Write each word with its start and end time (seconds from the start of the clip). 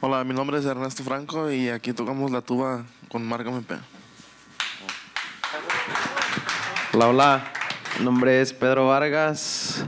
Hola, 0.00 0.22
mi 0.22 0.32
nombre 0.32 0.56
es 0.58 0.64
Ernesto 0.64 1.02
Franco 1.02 1.50
y 1.50 1.70
aquí 1.70 1.92
tocamos 1.92 2.30
la 2.30 2.40
tuba 2.40 2.84
con 3.08 3.26
Marca 3.26 3.50
MP. 3.50 3.74
Hola, 6.92 7.08
hola. 7.08 7.52
Mi 7.98 8.04
nombre 8.04 8.40
es 8.40 8.52
Pedro 8.52 8.86
Vargas, 8.86 9.84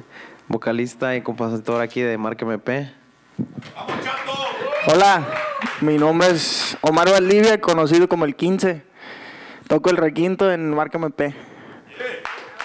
vocalista 0.48 1.14
y 1.14 1.22
compositor 1.22 1.80
aquí 1.80 2.00
de 2.00 2.18
Marca 2.18 2.44
MP. 2.44 2.92
Hola, 4.88 5.24
mi 5.80 5.96
nombre 5.96 6.30
es 6.30 6.76
Omar 6.80 7.08
Valdivia, 7.08 7.60
conocido 7.60 8.08
como 8.08 8.24
el 8.24 8.34
15. 8.34 8.82
Toco 9.68 9.90
el 9.90 9.96
requinto 9.96 10.50
en 10.50 10.74
Marca 10.74 10.98
MP. 10.98 11.26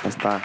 Ahí 0.01 0.09
está. 0.09 0.41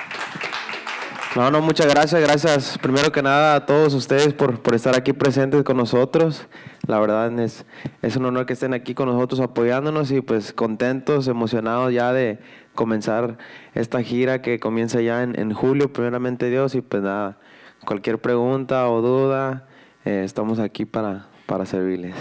No, 1.37 1.49
no, 1.49 1.61
muchas 1.61 1.87
gracias, 1.87 2.21
gracias 2.21 2.79
primero 2.79 3.13
que 3.13 3.23
nada 3.23 3.55
a 3.55 3.65
todos 3.65 3.95
ustedes 3.95 4.35
por, 4.35 4.61
por 4.63 4.75
estar 4.75 4.97
aquí 4.97 5.13
presentes 5.13 5.63
con 5.63 5.77
nosotros. 5.77 6.49
La 6.89 6.99
verdad 6.99 7.39
es, 7.39 7.65
es 8.03 8.17
un 8.17 8.25
honor 8.25 8.47
que 8.47 8.55
estén 8.55 8.75
aquí 8.75 8.95
con 8.95 9.07
nosotros 9.09 9.39
apoyándonos 9.39 10.11
y 10.11 10.23
pues 10.23 10.53
contentos, 10.53 11.29
emocionados 11.29 11.93
ya 11.93 12.13
de 12.13 12.41
comenzar 12.75 13.39
esta 13.75 14.03
gira 14.03 14.43
que 14.43 14.59
comienza 14.59 15.01
ya 15.03 15.23
en, 15.23 15.39
en 15.39 15.53
julio, 15.53 15.93
primeramente 15.93 16.51
Dios, 16.51 16.75
y 16.75 16.81
pues 16.81 17.05
nada, 17.05 17.39
cualquier 17.85 18.19
pregunta 18.19 18.89
o 18.89 19.01
duda, 19.01 19.69
eh, 20.05 20.23
estamos 20.25 20.59
aquí 20.59 20.85
para, 20.85 21.29
para 21.47 21.65
servirles. 21.65 22.17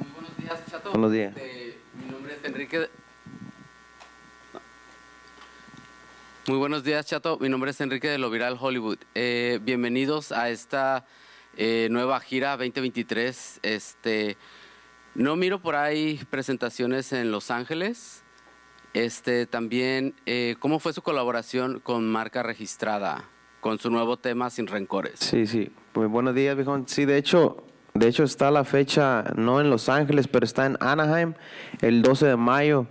Muy 0.00 0.10
buenos 0.14 0.36
días, 0.36 0.60
Chato. 0.68 0.90
Buenos 0.90 1.12
días. 1.12 1.32
Eh, 1.36 1.78
mi 1.94 2.10
nombre 2.10 2.34
es 2.34 2.44
Enrique. 2.44 2.88
Muy 6.46 6.58
buenos 6.58 6.84
días, 6.84 7.06
Chato. 7.06 7.38
Mi 7.40 7.48
nombre 7.48 7.70
es 7.70 7.80
Enrique 7.80 8.06
de 8.06 8.18
Lo 8.18 8.28
Viral 8.28 8.58
Hollywood. 8.60 8.98
Eh, 9.14 9.60
bienvenidos 9.62 10.30
a 10.30 10.50
esta 10.50 11.06
eh, 11.56 11.88
nueva 11.90 12.20
gira 12.20 12.50
2023. 12.58 13.60
Este, 13.62 14.36
no 15.14 15.36
miro 15.36 15.62
por 15.62 15.74
ahí 15.74 16.20
presentaciones 16.28 17.14
en 17.14 17.32
Los 17.32 17.50
Ángeles. 17.50 18.24
Este, 18.92 19.46
también, 19.46 20.14
eh, 20.26 20.56
¿cómo 20.58 20.80
fue 20.80 20.92
su 20.92 21.00
colaboración 21.00 21.80
con 21.80 22.06
marca 22.12 22.42
registrada, 22.42 23.24
con 23.62 23.78
su 23.78 23.88
nuevo 23.88 24.18
tema 24.18 24.50
Sin 24.50 24.66
Rencores? 24.66 25.20
Sí, 25.20 25.46
sí. 25.46 25.72
Pues 25.94 26.10
buenos 26.10 26.34
días, 26.34 26.56
viejón. 26.56 26.86
Sí, 26.86 27.06
de 27.06 27.16
hecho, 27.16 27.64
de 27.94 28.06
hecho 28.06 28.22
está 28.22 28.50
la 28.50 28.64
fecha 28.64 29.24
no 29.34 29.62
en 29.62 29.70
Los 29.70 29.88
Ángeles, 29.88 30.28
pero 30.28 30.44
está 30.44 30.66
en 30.66 30.76
Anaheim 30.80 31.32
el 31.80 32.02
12 32.02 32.26
de 32.26 32.36
mayo. 32.36 32.86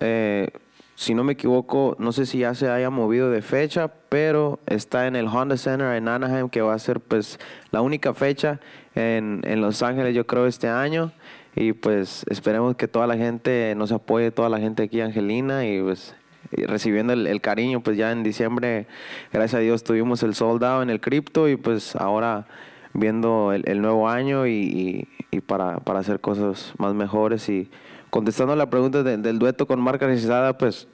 Eh, 0.00 0.48
si 0.96 1.14
no 1.14 1.22
me 1.22 1.34
equivoco, 1.34 1.94
no 2.00 2.10
sé 2.10 2.26
si 2.26 2.38
ya 2.38 2.54
se 2.54 2.68
haya 2.68 2.90
movido 2.90 3.30
de 3.30 3.42
fecha, 3.42 3.92
pero 4.08 4.58
está 4.66 5.06
en 5.06 5.14
el 5.14 5.26
Honda 5.28 5.56
Center 5.56 5.94
en 5.94 6.08
Anaheim, 6.08 6.48
que 6.48 6.62
va 6.62 6.74
a 6.74 6.78
ser 6.78 6.98
pues 7.00 7.38
la 7.70 7.82
única 7.82 8.12
fecha 8.14 8.58
en, 8.94 9.42
en 9.44 9.60
Los 9.60 9.82
Ángeles, 9.82 10.14
yo 10.14 10.26
creo, 10.26 10.46
este 10.46 10.68
año. 10.68 11.12
Y 11.54 11.72
pues 11.74 12.24
esperemos 12.28 12.76
que 12.76 12.88
toda 12.88 13.06
la 13.06 13.16
gente 13.16 13.72
nos 13.76 13.92
apoye, 13.92 14.30
toda 14.30 14.48
la 14.48 14.58
gente 14.58 14.82
aquí, 14.82 15.00
Angelina, 15.00 15.64
y 15.66 15.80
pues 15.80 16.14
y 16.56 16.64
recibiendo 16.64 17.12
el, 17.12 17.26
el 17.26 17.40
cariño, 17.40 17.80
pues 17.82 17.96
ya 17.96 18.12
en 18.12 18.22
diciembre, 18.22 18.86
gracias 19.32 19.54
a 19.58 19.62
Dios, 19.62 19.82
tuvimos 19.84 20.22
el 20.22 20.34
soldado 20.34 20.82
en 20.82 20.90
el 20.90 21.00
cripto 21.00 21.48
y 21.48 21.56
pues 21.56 21.96
ahora 21.96 22.46
viendo 22.94 23.52
el, 23.52 23.64
el 23.68 23.80
nuevo 23.82 24.08
año 24.08 24.46
y, 24.46 24.52
y- 24.52 25.08
y 25.32 25.40
para, 25.40 25.78
para 25.80 25.98
hacer 25.98 26.20
cosas 26.20 26.72
más 26.78 26.94
mejores 26.94 27.48
y 27.50 27.68
contestando 28.16 28.56
la 28.56 28.70
pregunta 28.70 29.02
de- 29.02 29.18
del 29.18 29.38
dueto 29.38 29.66
con 29.66 29.78
marca 29.80 30.06
registrada, 30.06 30.56
pues 30.56 30.88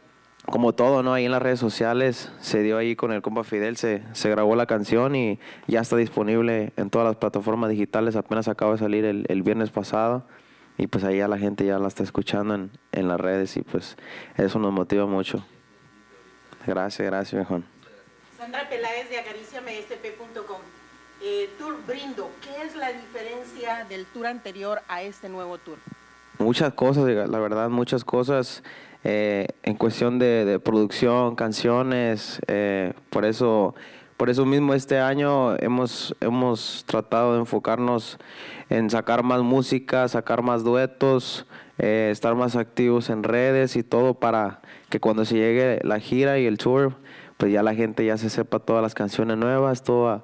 como 0.47 0.73
todo, 0.73 1.05
¿no? 1.05 1.15
Ahí 1.15 1.25
en 1.25 1.31
las 1.31 1.41
redes 1.41 1.61
sociales 1.61 2.33
se 2.41 2.63
dio 2.63 2.77
ahí 2.77 2.97
con 2.97 3.13
el 3.13 3.23
compa 3.23 3.45
Fidel, 3.45 3.77
se, 3.77 4.03
se 4.13 4.29
grabó 4.29 4.57
la 4.57 4.67
canción 4.67 5.15
y 5.15 5.39
ya 5.69 5.81
está 5.81 5.95
disponible 5.97 6.73
en 6.77 6.91
todas 6.91 7.07
las 7.07 7.17
plataformas 7.17 7.71
digitales, 7.71 8.17
apenas 8.17 8.49
acaba 8.49 8.73
de 8.73 8.79
salir 8.79 9.05
el, 9.05 9.25
el 9.29 9.43
viernes 9.45 9.71
pasado 9.71 10.27
y 10.79 10.89
pues 10.89 11.05
ahí 11.05 11.19
ya 11.19 11.29
la 11.29 11.39
gente 11.39 11.65
ya 11.65 11.79
la 11.79 11.87
está 11.87 12.03
escuchando 12.03 12.57
en, 12.57 12.71
en 12.91 13.07
las 13.07 13.21
redes 13.21 13.57
y 13.57 13.63
pues 13.63 13.97
eso 14.37 14.59
nos 14.59 14.73
motiva 14.73 15.07
mucho. 15.07 15.45
Gracias, 16.67 17.07
gracias, 17.07 17.35
viejón. 17.35 17.65
Sandra 18.37 18.69
Peláez 18.69 19.09
de 19.11 19.19
acariciamesp.com. 19.21 20.59
Eh, 21.23 21.51
tour 21.57 21.77
Brindo, 21.87 22.31
¿qué 22.43 22.67
es 22.67 22.75
la 22.75 22.93
diferencia 22.93 23.85
del 23.89 24.07
tour 24.07 24.27
anterior 24.27 24.81
a 24.89 25.03
este 25.03 25.29
nuevo 25.29 25.59
tour? 25.59 25.79
Muchas 26.43 26.75
cosas, 26.75 27.05
la 27.07 27.39
verdad, 27.39 27.71
muchas 27.71 28.05
cosas 28.05 28.65
eh, 29.05 29.47
en 29.63 29.77
cuestión 29.77 30.19
de, 30.19 30.61
producción, 30.63 31.37
canciones, 31.37 32.41
eh, 32.49 32.95
por 33.11 33.25
eso, 33.25 33.77
por 34.17 34.29
eso 34.29 34.45
mismo 34.45 34.75
este 34.75 34.99
año 34.99 35.57
hemos, 35.59 36.17
hemos 36.21 36.85
tratado 36.87 37.35
de 37.35 37.41
enfocarnos 37.41 38.19
en 38.71 38.91
sacar 38.91 39.23
más 39.23 39.43
música, 39.43 40.09
sacar 40.09 40.43
más 40.43 40.65
duetos, 40.65 41.47
eh, 41.79 42.11
estar 42.11 42.35
más 42.35 42.57
activos 42.57 43.09
en 43.09 43.23
redes 43.23 43.77
y 43.77 43.85
todo 43.85 44.15
para 44.15 44.63
que 44.89 44.99
cuando 44.99 45.25
se 45.25 45.37
llegue 45.37 45.79
la 45.85 46.01
gira 46.01 46.41
y 46.41 46.47
el 46.47 46.59
tour, 46.59 46.97
pues 47.37 47.53
ya 47.53 47.63
la 47.63 47.75
gente 47.75 48.05
ya 48.05 48.17
se 48.19 48.31
sepa 48.31 48.59
todas 48.59 48.83
las 48.83 48.95
canciones 48.95 49.37
nuevas, 49.37 49.85
todos 49.85 50.23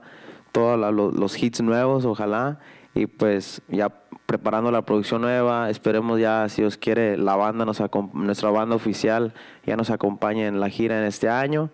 los 0.52 1.42
hits 1.42 1.60
nuevos, 1.60 2.04
ojalá. 2.04 2.58
Y 2.94 3.06
pues 3.06 3.62
ya 3.68 3.92
preparando 4.28 4.70
la 4.70 4.82
producción 4.82 5.22
nueva, 5.22 5.70
esperemos 5.70 6.20
ya, 6.20 6.46
si 6.50 6.60
Dios 6.60 6.76
quiere, 6.76 7.16
la 7.16 7.34
banda, 7.34 7.64
nos 7.64 7.82
nuestra 8.12 8.50
banda 8.50 8.76
oficial 8.76 9.32
ya 9.64 9.74
nos 9.74 9.88
acompañe 9.88 10.46
en 10.46 10.60
la 10.60 10.68
gira 10.68 10.98
en 10.98 11.04
este 11.06 11.30
año. 11.30 11.70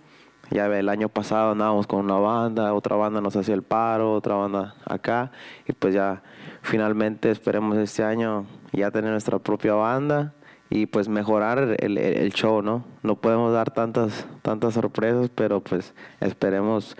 Ya 0.52 0.66
el 0.66 0.88
año 0.88 1.08
pasado 1.08 1.50
andábamos 1.50 1.88
con 1.88 2.04
una 2.04 2.14
banda, 2.14 2.72
otra 2.72 2.94
banda 2.94 3.20
nos 3.20 3.34
hacía 3.34 3.56
el 3.56 3.64
paro, 3.64 4.12
otra 4.12 4.36
banda 4.36 4.76
acá. 4.86 5.32
Y 5.66 5.72
pues 5.72 5.94
ya 5.94 6.22
finalmente 6.62 7.28
esperemos 7.32 7.76
este 7.76 8.04
año 8.04 8.46
ya 8.72 8.92
tener 8.92 9.10
nuestra 9.10 9.40
propia 9.40 9.74
banda 9.74 10.32
y 10.70 10.86
pues 10.86 11.08
mejorar 11.08 11.74
el, 11.80 12.32
show, 12.34 12.62
¿no? 12.62 12.84
No 13.02 13.16
podemos 13.16 13.52
dar 13.52 13.72
tantas, 13.72 14.28
tantas 14.42 14.74
sorpresas, 14.74 15.28
pero 15.34 15.60
pues 15.60 15.92
esperemos 16.20 16.96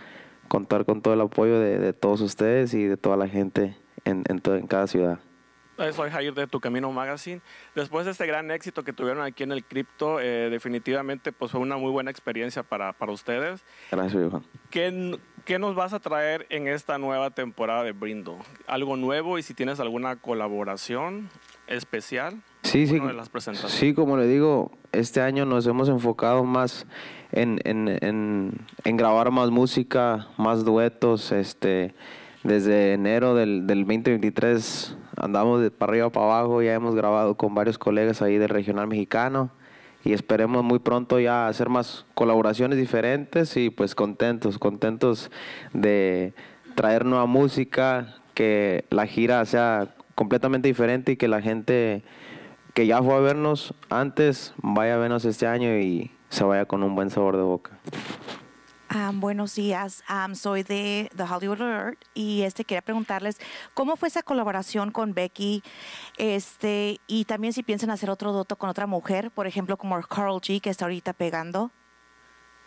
contar 0.48 0.84
con 0.84 1.00
todo 1.00 1.14
el 1.14 1.20
apoyo 1.20 1.60
de, 1.60 1.92
todos 1.92 2.22
ustedes 2.22 2.74
y 2.74 2.86
de 2.86 2.96
toda 2.96 3.16
la 3.16 3.28
gente 3.28 3.76
en, 4.04 4.24
en, 4.28 4.40
to- 4.40 4.56
en 4.56 4.66
cada 4.66 4.88
ciudad. 4.88 5.20
Soy 5.92 6.10
Jair 6.10 6.34
de 6.34 6.46
Tu 6.46 6.60
Camino 6.60 6.90
Magazine. 6.92 7.40
Después 7.74 8.04
de 8.04 8.12
este 8.12 8.26
gran 8.26 8.50
éxito 8.50 8.84
que 8.84 8.92
tuvieron 8.92 9.22
aquí 9.22 9.42
en 9.42 9.52
el 9.52 9.64
cripto, 9.64 10.20
eh, 10.20 10.48
definitivamente 10.50 11.32
pues 11.32 11.50
fue 11.52 11.60
una 11.60 11.76
muy 11.76 11.90
buena 11.90 12.10
experiencia 12.10 12.62
para, 12.62 12.92
para 12.92 13.12
ustedes. 13.12 13.64
Gracias, 13.90 14.14
viejo. 14.14 14.42
¿Qué, 14.70 15.18
¿Qué 15.44 15.58
nos 15.58 15.74
vas 15.74 15.92
a 15.92 16.00
traer 16.00 16.46
en 16.50 16.68
esta 16.68 16.98
nueva 16.98 17.30
temporada 17.30 17.82
de 17.82 17.92
Brindo? 17.92 18.38
¿Algo 18.66 18.96
nuevo 18.96 19.38
y 19.38 19.42
si 19.42 19.54
tienes 19.54 19.80
alguna 19.80 20.16
colaboración 20.16 21.28
especial? 21.66 22.42
Sí, 22.62 22.86
sí. 22.86 22.98
De 22.98 23.12
las 23.12 23.28
presentaciones. 23.28 23.76
Sí, 23.76 23.94
como 23.94 24.16
le 24.16 24.26
digo, 24.26 24.70
este 24.92 25.20
año 25.20 25.44
nos 25.44 25.66
hemos 25.66 25.88
enfocado 25.88 26.44
más 26.44 26.86
en, 27.32 27.60
en, 27.64 27.88
en, 28.00 28.66
en 28.84 28.96
grabar 28.96 29.30
más 29.30 29.50
música, 29.50 30.28
más 30.38 30.64
duetos. 30.64 31.32
Este, 31.32 31.94
desde 32.44 32.92
enero 32.92 33.34
del, 33.34 33.66
del 33.66 33.80
2023 33.80 34.96
andamos 35.16 35.60
de 35.60 35.70
para 35.70 35.92
arriba 35.92 36.10
para 36.10 36.26
abajo, 36.26 36.62
ya 36.62 36.74
hemos 36.74 36.94
grabado 36.94 37.36
con 37.36 37.54
varios 37.54 37.78
colegas 37.78 38.22
ahí 38.22 38.38
del 38.38 38.48
regional 38.48 38.86
mexicano 38.86 39.50
y 40.04 40.12
esperemos 40.12 40.62
muy 40.62 40.78
pronto 40.78 41.18
ya 41.18 41.48
hacer 41.48 41.68
más 41.68 42.04
colaboraciones 42.14 42.78
diferentes 42.78 43.56
y 43.56 43.70
pues 43.70 43.94
contentos, 43.94 44.58
contentos 44.58 45.30
de 45.72 46.34
traer 46.74 47.06
nueva 47.06 47.26
música, 47.26 48.16
que 48.34 48.84
la 48.90 49.06
gira 49.06 49.44
sea 49.46 49.94
completamente 50.14 50.68
diferente 50.68 51.12
y 51.12 51.16
que 51.16 51.28
la 51.28 51.40
gente 51.40 52.02
que 52.74 52.86
ya 52.86 53.02
fue 53.02 53.14
a 53.14 53.20
vernos 53.20 53.74
antes 53.88 54.52
vaya 54.58 54.94
a 54.94 54.98
vernos 54.98 55.24
este 55.24 55.46
año 55.46 55.78
y 55.78 56.10
se 56.28 56.44
vaya 56.44 56.66
con 56.66 56.82
un 56.82 56.94
buen 56.94 57.10
sabor 57.10 57.36
de 57.36 57.42
boca. 57.42 57.78
Buenos 59.14 59.56
días, 59.56 60.04
soy 60.34 60.62
de 60.62 61.10
The 61.16 61.24
Hollywood 61.24 61.60
Alert 61.62 61.98
y 62.14 62.42
este 62.42 62.64
quería 62.64 62.80
preguntarles 62.80 63.40
cómo 63.74 63.96
fue 63.96 64.06
esa 64.06 64.22
colaboración 64.22 64.92
con 64.92 65.14
Becky, 65.14 65.64
este 66.16 67.00
y 67.08 67.24
también 67.24 67.52
si 67.52 67.64
piensan 67.64 67.90
hacer 67.90 68.08
otro 68.08 68.32
dueto 68.32 68.54
con 68.54 68.70
otra 68.70 68.86
mujer, 68.86 69.32
por 69.32 69.48
ejemplo 69.48 69.76
como 69.76 70.00
Carl 70.02 70.36
G 70.36 70.60
que 70.60 70.70
está 70.70 70.84
ahorita 70.84 71.12
pegando. 71.12 71.72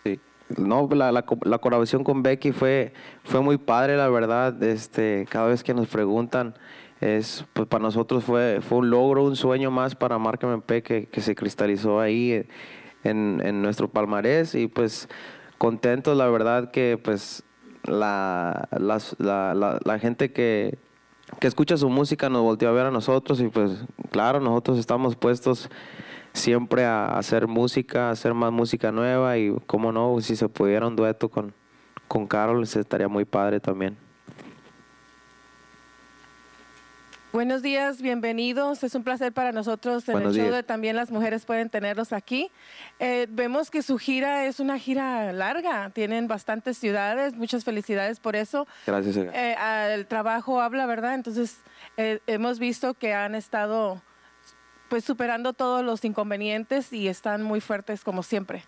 Sí. 0.03 0.19
No, 0.57 0.89
la, 0.91 1.13
la, 1.13 1.25
co- 1.25 1.39
la 1.43 1.59
colaboración 1.59 2.03
con 2.03 2.23
Becky 2.23 2.51
fue, 2.51 2.93
fue 3.23 3.39
muy 3.41 3.57
padre, 3.57 3.95
la 3.95 4.09
verdad. 4.09 4.61
Este, 4.61 5.25
cada 5.29 5.47
vez 5.47 5.63
que 5.63 5.73
nos 5.73 5.87
preguntan, 5.87 6.55
es, 6.99 7.45
pues 7.53 7.69
para 7.69 7.83
nosotros 7.83 8.25
fue, 8.25 8.59
fue 8.61 8.79
un 8.79 8.89
logro, 8.89 9.23
un 9.23 9.37
sueño 9.37 9.71
más 9.71 9.95
para 9.95 10.17
Marca 10.17 10.45
MP 10.47 10.83
que, 10.83 11.05
que 11.07 11.21
se 11.21 11.35
cristalizó 11.35 12.01
ahí 12.01 12.31
eh, 12.33 12.47
en, 13.05 13.41
en 13.45 13.61
nuestro 13.61 13.89
palmarés 13.89 14.55
y 14.55 14.67
pues 14.67 15.07
contentos, 15.57 16.17
la 16.17 16.27
verdad 16.27 16.71
que 16.71 16.99
pues 17.01 17.43
la, 17.83 18.67
la, 18.71 19.79
la, 19.83 19.99
gente 19.99 20.31
que, 20.31 20.77
que 21.39 21.47
escucha 21.47 21.77
su 21.77 21.89
música 21.89 22.29
nos 22.29 22.41
volteó 22.41 22.69
a 22.69 22.73
ver 22.73 22.85
a 22.85 22.91
nosotros 22.91 23.39
y 23.39 23.47
pues 23.47 23.85
claro, 24.11 24.39
nosotros 24.39 24.77
estamos 24.77 25.15
puestos 25.15 25.69
siempre 26.33 26.85
a 26.85 27.17
hacer 27.17 27.47
música, 27.47 28.09
a 28.09 28.11
hacer 28.11 28.33
más 28.33 28.51
música 28.51 28.91
nueva 28.91 29.37
y 29.37 29.55
cómo 29.65 29.91
no, 29.91 30.19
si 30.21 30.35
se 30.35 30.49
pudiera 30.49 30.87
un 30.87 30.95
dueto 30.95 31.29
con, 31.29 31.53
con 32.07 32.27
Carol, 32.27 32.63
estaría 32.63 33.07
muy 33.07 33.25
padre 33.25 33.59
también. 33.59 33.97
Buenos 37.33 37.61
días, 37.61 38.01
bienvenidos. 38.01 38.83
Es 38.83 38.95
un 38.95 39.03
placer 39.03 39.33
para 39.33 39.51
nosotros 39.51 40.07
en 40.07 40.13
Buenos 40.13 40.33
el 40.33 40.37
show 40.37 40.45
días. 40.45 40.55
de 40.55 40.63
también 40.63 40.95
las 40.95 41.11
mujeres 41.11 41.45
pueden 41.45 41.69
tenerlos 41.69 42.13
aquí. 42.13 42.49
Eh, 42.99 43.27
vemos 43.29 43.69
que 43.69 43.81
su 43.81 43.97
gira 43.97 44.45
es 44.45 44.61
una 44.61 44.79
gira 44.79 45.33
larga, 45.33 45.89
tienen 45.89 46.27
bastantes 46.29 46.77
ciudades, 46.77 47.35
muchas 47.35 47.65
felicidades 47.65 48.21
por 48.21 48.37
eso. 48.37 48.65
Gracias. 48.85 49.17
Eh, 49.17 49.55
el 49.93 50.07
trabajo 50.07 50.61
habla, 50.61 50.85
¿verdad? 50.85 51.15
Entonces 51.15 51.57
eh, 51.97 52.19
hemos 52.27 52.59
visto 52.59 52.93
que 52.93 53.13
han 53.13 53.35
estado 53.35 54.01
pues 54.87 55.03
superando 55.03 55.51
todos 55.51 55.83
los 55.83 56.05
inconvenientes 56.05 56.93
y 56.93 57.09
están 57.09 57.43
muy 57.43 57.59
fuertes 57.59 58.05
como 58.05 58.23
siempre. 58.23 58.63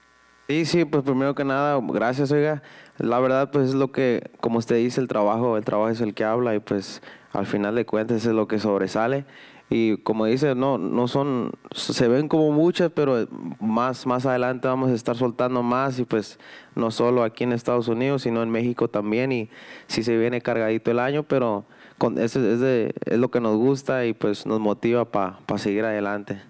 Sí, 0.49 0.65
sí, 0.65 0.83
pues 0.83 1.03
primero 1.03 1.35
que 1.35 1.43
nada, 1.43 1.79
gracias, 1.79 2.31
oiga. 2.31 2.63
La 2.97 3.19
verdad, 3.19 3.51
pues 3.51 3.69
es 3.69 3.75
lo 3.75 3.91
que, 3.91 4.31
como 4.41 4.57
usted 4.57 4.77
dice, 4.77 4.99
el 4.99 5.07
trabajo, 5.07 5.57
el 5.57 5.63
trabajo 5.63 5.89
es 5.91 6.01
el 6.01 6.15
que 6.15 6.23
habla 6.23 6.55
y 6.55 6.59
pues 6.59 7.03
al 7.33 7.45
final 7.45 7.75
de 7.75 7.85
cuentas 7.85 8.25
es 8.25 8.33
lo 8.33 8.47
que 8.47 8.57
sobresale. 8.57 9.25
Y 9.69 9.97
como 9.97 10.25
dice, 10.25 10.55
no, 10.55 10.79
no 10.79 11.07
son, 11.07 11.51
se 11.71 12.07
ven 12.07 12.27
como 12.27 12.51
muchas, 12.51 12.89
pero 12.95 13.27
más, 13.59 14.07
más 14.07 14.25
adelante 14.25 14.67
vamos 14.67 14.89
a 14.89 14.95
estar 14.95 15.15
soltando 15.15 15.61
más 15.61 15.99
y 15.99 16.05
pues 16.05 16.39
no 16.73 16.89
solo 16.89 17.21
aquí 17.23 17.43
en 17.43 17.51
Estados 17.53 17.87
Unidos, 17.87 18.23
sino 18.23 18.41
en 18.41 18.49
México 18.49 18.87
también 18.87 19.31
y 19.31 19.51
sí 19.85 20.01
se 20.01 20.17
viene 20.17 20.41
cargadito 20.41 20.89
el 20.89 20.97
año, 20.97 21.21
pero 21.21 21.65
con, 21.99 22.17
eso 22.17 22.39
es, 22.43 22.59
de- 22.59 22.91
es 23.05 23.19
lo 23.19 23.29
que 23.29 23.39
nos 23.39 23.55
gusta 23.55 24.03
y 24.07 24.13
pues 24.13 24.47
nos 24.47 24.59
motiva 24.59 25.05
para 25.05 25.37
seguir 25.57 25.85
adelante. 25.85 26.41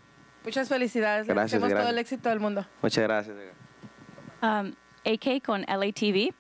Muchas 0.45 0.69
felicidades, 0.69 1.27
Gracias, 1.27 1.61
deseamos 1.61 1.83
todo 1.83 1.91
el 1.91 1.97
éxito 1.97 2.29
del 2.29 2.39
mundo. 2.39 2.65
Muchas 2.81 3.03
gracias. 3.03 3.35
Um, 4.41 4.73
AK 5.05 5.43
con 5.43 5.63
LATV. 5.67 6.33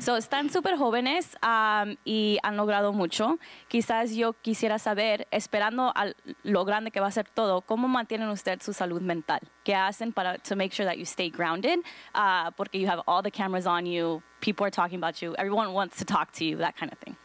So, 0.00 0.16
están 0.16 0.50
súper 0.50 0.76
jóvenes 0.76 1.36
um, 1.44 1.94
y 2.04 2.38
han 2.42 2.56
logrado 2.56 2.92
mucho. 2.92 3.38
Quizás 3.68 4.14
yo 4.16 4.32
quisiera 4.32 4.78
saber, 4.78 5.28
esperando 5.30 5.92
a 5.94 6.12
lo 6.42 6.64
grande 6.64 6.90
que 6.90 6.98
va 6.98 7.06
a 7.06 7.12
ser 7.12 7.28
todo, 7.28 7.60
¿cómo 7.60 7.86
mantienen 7.86 8.28
usted 8.30 8.60
su 8.62 8.72
salud 8.72 9.00
mental? 9.00 9.40
¿Qué 9.64 9.74
hacen 9.74 10.12
para 10.12 10.38
to 10.38 10.56
make 10.56 10.72
sure 10.72 10.84
that 10.84 10.96
you 10.96 11.04
stay 11.04 11.30
grounded? 11.30 11.78
Uh, 12.14 12.50
porque 12.56 12.80
you 12.80 12.88
have 12.88 13.00
all 13.06 13.22
the 13.22 13.30
cameras 13.30 13.66
on 13.66 13.86
you, 13.86 14.20
people 14.40 14.64
are 14.64 14.72
talking 14.72 14.96
about 14.96 15.22
you, 15.22 15.34
everyone 15.38 15.72
wants 15.72 15.96
to 15.98 16.04
talk 16.04 16.32
to 16.32 16.44
you, 16.44 16.56
that 16.56 16.74
kind 16.76 16.92
of 16.92 16.98
thing. 16.98 17.16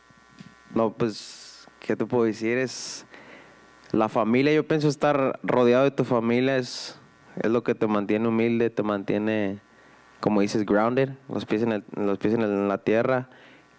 No, 0.75 0.91
pues, 0.91 1.65
¿qué 1.79 1.95
te 1.95 2.05
puedo 2.05 2.25
decir? 2.25 2.59
Es 2.59 3.05
la 3.91 4.09
familia, 4.09 4.53
yo 4.53 4.67
pienso 4.67 4.87
estar 4.87 5.39
rodeado 5.41 5.85
de 5.85 5.91
tu 5.91 6.03
familia 6.03 6.57
es, 6.57 6.99
es 7.41 7.49
lo 7.49 7.63
que 7.63 7.73
te 7.73 7.87
mantiene 7.87 8.27
humilde, 8.27 8.69
te 8.69 8.83
mantiene, 8.83 9.61
como 10.25 10.41
dices, 10.41 10.65
grounded, 10.65 11.09
los 11.29 11.45
pies 11.45 11.61
en, 11.61 11.85
los 11.95 12.17
pies 12.17 12.33
en, 12.33 12.67
la 12.67 12.79
tierra 12.79 13.29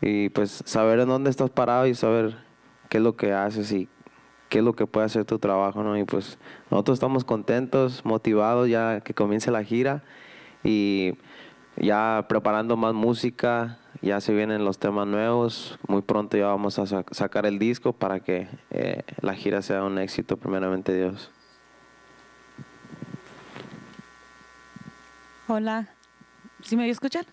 y 0.00 0.28
pues 0.28 0.62
saber 0.64 1.00
en 1.00 1.08
dónde 1.08 1.28
estás 1.28 1.50
parado 1.50 1.88
y 1.88 1.94
saber 1.96 2.37
qué 2.88 2.98
es 2.98 3.02
lo 3.02 3.16
que 3.16 3.32
haces 3.32 3.72
y 3.72 3.88
qué 4.48 4.58
es 4.58 4.64
lo 4.64 4.72
que 4.75 4.87
puede 4.87 5.06
hacer 5.06 5.25
tu 5.25 5.40
trabajo, 5.40 5.82
¿no? 5.82 5.98
Y 5.98 6.04
pues 6.04 6.38
nosotros 6.70 6.94
estamos 6.98 7.25
contentos, 7.25 8.04
motivados 8.04 8.69
ya 8.69 9.00
que 9.00 9.12
comience 9.12 9.50
la 9.50 9.64
gira 9.64 10.04
y 10.62 11.14
ya 11.78 12.26
preparando 12.28 12.76
más 12.76 12.94
música, 12.94 13.81
ya 14.00 14.20
se 14.20 14.32
vienen 14.32 14.64
los 14.64 14.78
temas 14.78 15.08
nuevos, 15.08 15.81
muy 15.88 16.02
pronto 16.02 16.37
ya 16.37 16.46
vamos 16.46 16.78
a 16.78 16.87
sa- 16.87 17.04
sacar 17.10 17.44
el 17.44 17.58
disco 17.58 17.93
para 17.93 18.20
que 18.20 18.46
eh, 18.70 19.02
la 19.20 19.34
gira 19.34 19.62
sea 19.62 19.82
un 19.82 19.98
éxito, 19.98 20.37
primeramente 20.37 20.94
Dios. 20.96 21.32
Hola, 25.48 25.95
¿sí 26.67 26.77
me 26.77 26.89
escuchan? 26.89 27.25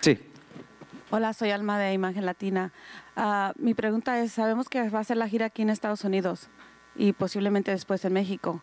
Sí. 0.00 0.18
Hola, 1.10 1.32
soy 1.32 1.50
Alma 1.50 1.78
de 1.78 1.92
Imagen 1.92 2.24
Latina. 2.24 2.72
Ah, 3.16 3.52
mi 3.58 3.74
pregunta 3.74 4.20
es, 4.20 4.32
sabemos 4.32 4.68
que 4.68 4.88
va 4.90 5.00
a 5.00 5.04
ser 5.04 5.16
la 5.16 5.28
gira 5.28 5.46
aquí 5.46 5.62
en 5.62 5.70
Estados 5.70 6.04
Unidos 6.04 6.48
y 6.96 7.12
posiblemente 7.12 7.70
después 7.70 8.04
en 8.04 8.12
México. 8.12 8.62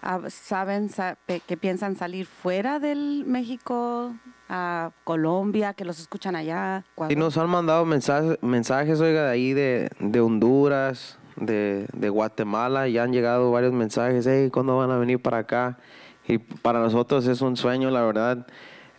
Ah, 0.00 0.20
¿Saben 0.28 0.88
sa- 0.88 1.18
que 1.46 1.56
piensan 1.58 1.96
salir 1.96 2.24
fuera 2.24 2.78
del 2.78 3.24
México, 3.26 4.14
a 4.48 4.90
Colombia, 5.04 5.74
que 5.74 5.84
los 5.84 6.00
escuchan 6.00 6.34
allá? 6.34 6.84
Y 7.10 7.16
nos 7.16 7.36
han 7.36 7.50
mandado 7.50 7.84
mensajes, 7.84 8.38
mensajes 8.42 9.00
oiga, 9.00 9.24
de 9.24 9.30
ahí 9.30 9.52
de, 9.52 9.90
de 10.00 10.20
Honduras, 10.20 11.18
de, 11.36 11.86
de 11.92 12.08
Guatemala, 12.08 12.88
ya 12.88 13.02
han 13.02 13.12
llegado 13.12 13.50
varios 13.50 13.74
mensajes, 13.74 14.26
hey, 14.26 14.48
¿cuándo 14.50 14.78
van 14.78 14.90
a 14.90 14.96
venir 14.96 15.20
para 15.20 15.38
acá? 15.38 15.78
Y 16.26 16.38
para 16.38 16.78
nosotros 16.80 17.26
es 17.26 17.42
un 17.42 17.56
sueño, 17.58 17.90
la 17.90 18.00
verdad. 18.02 18.46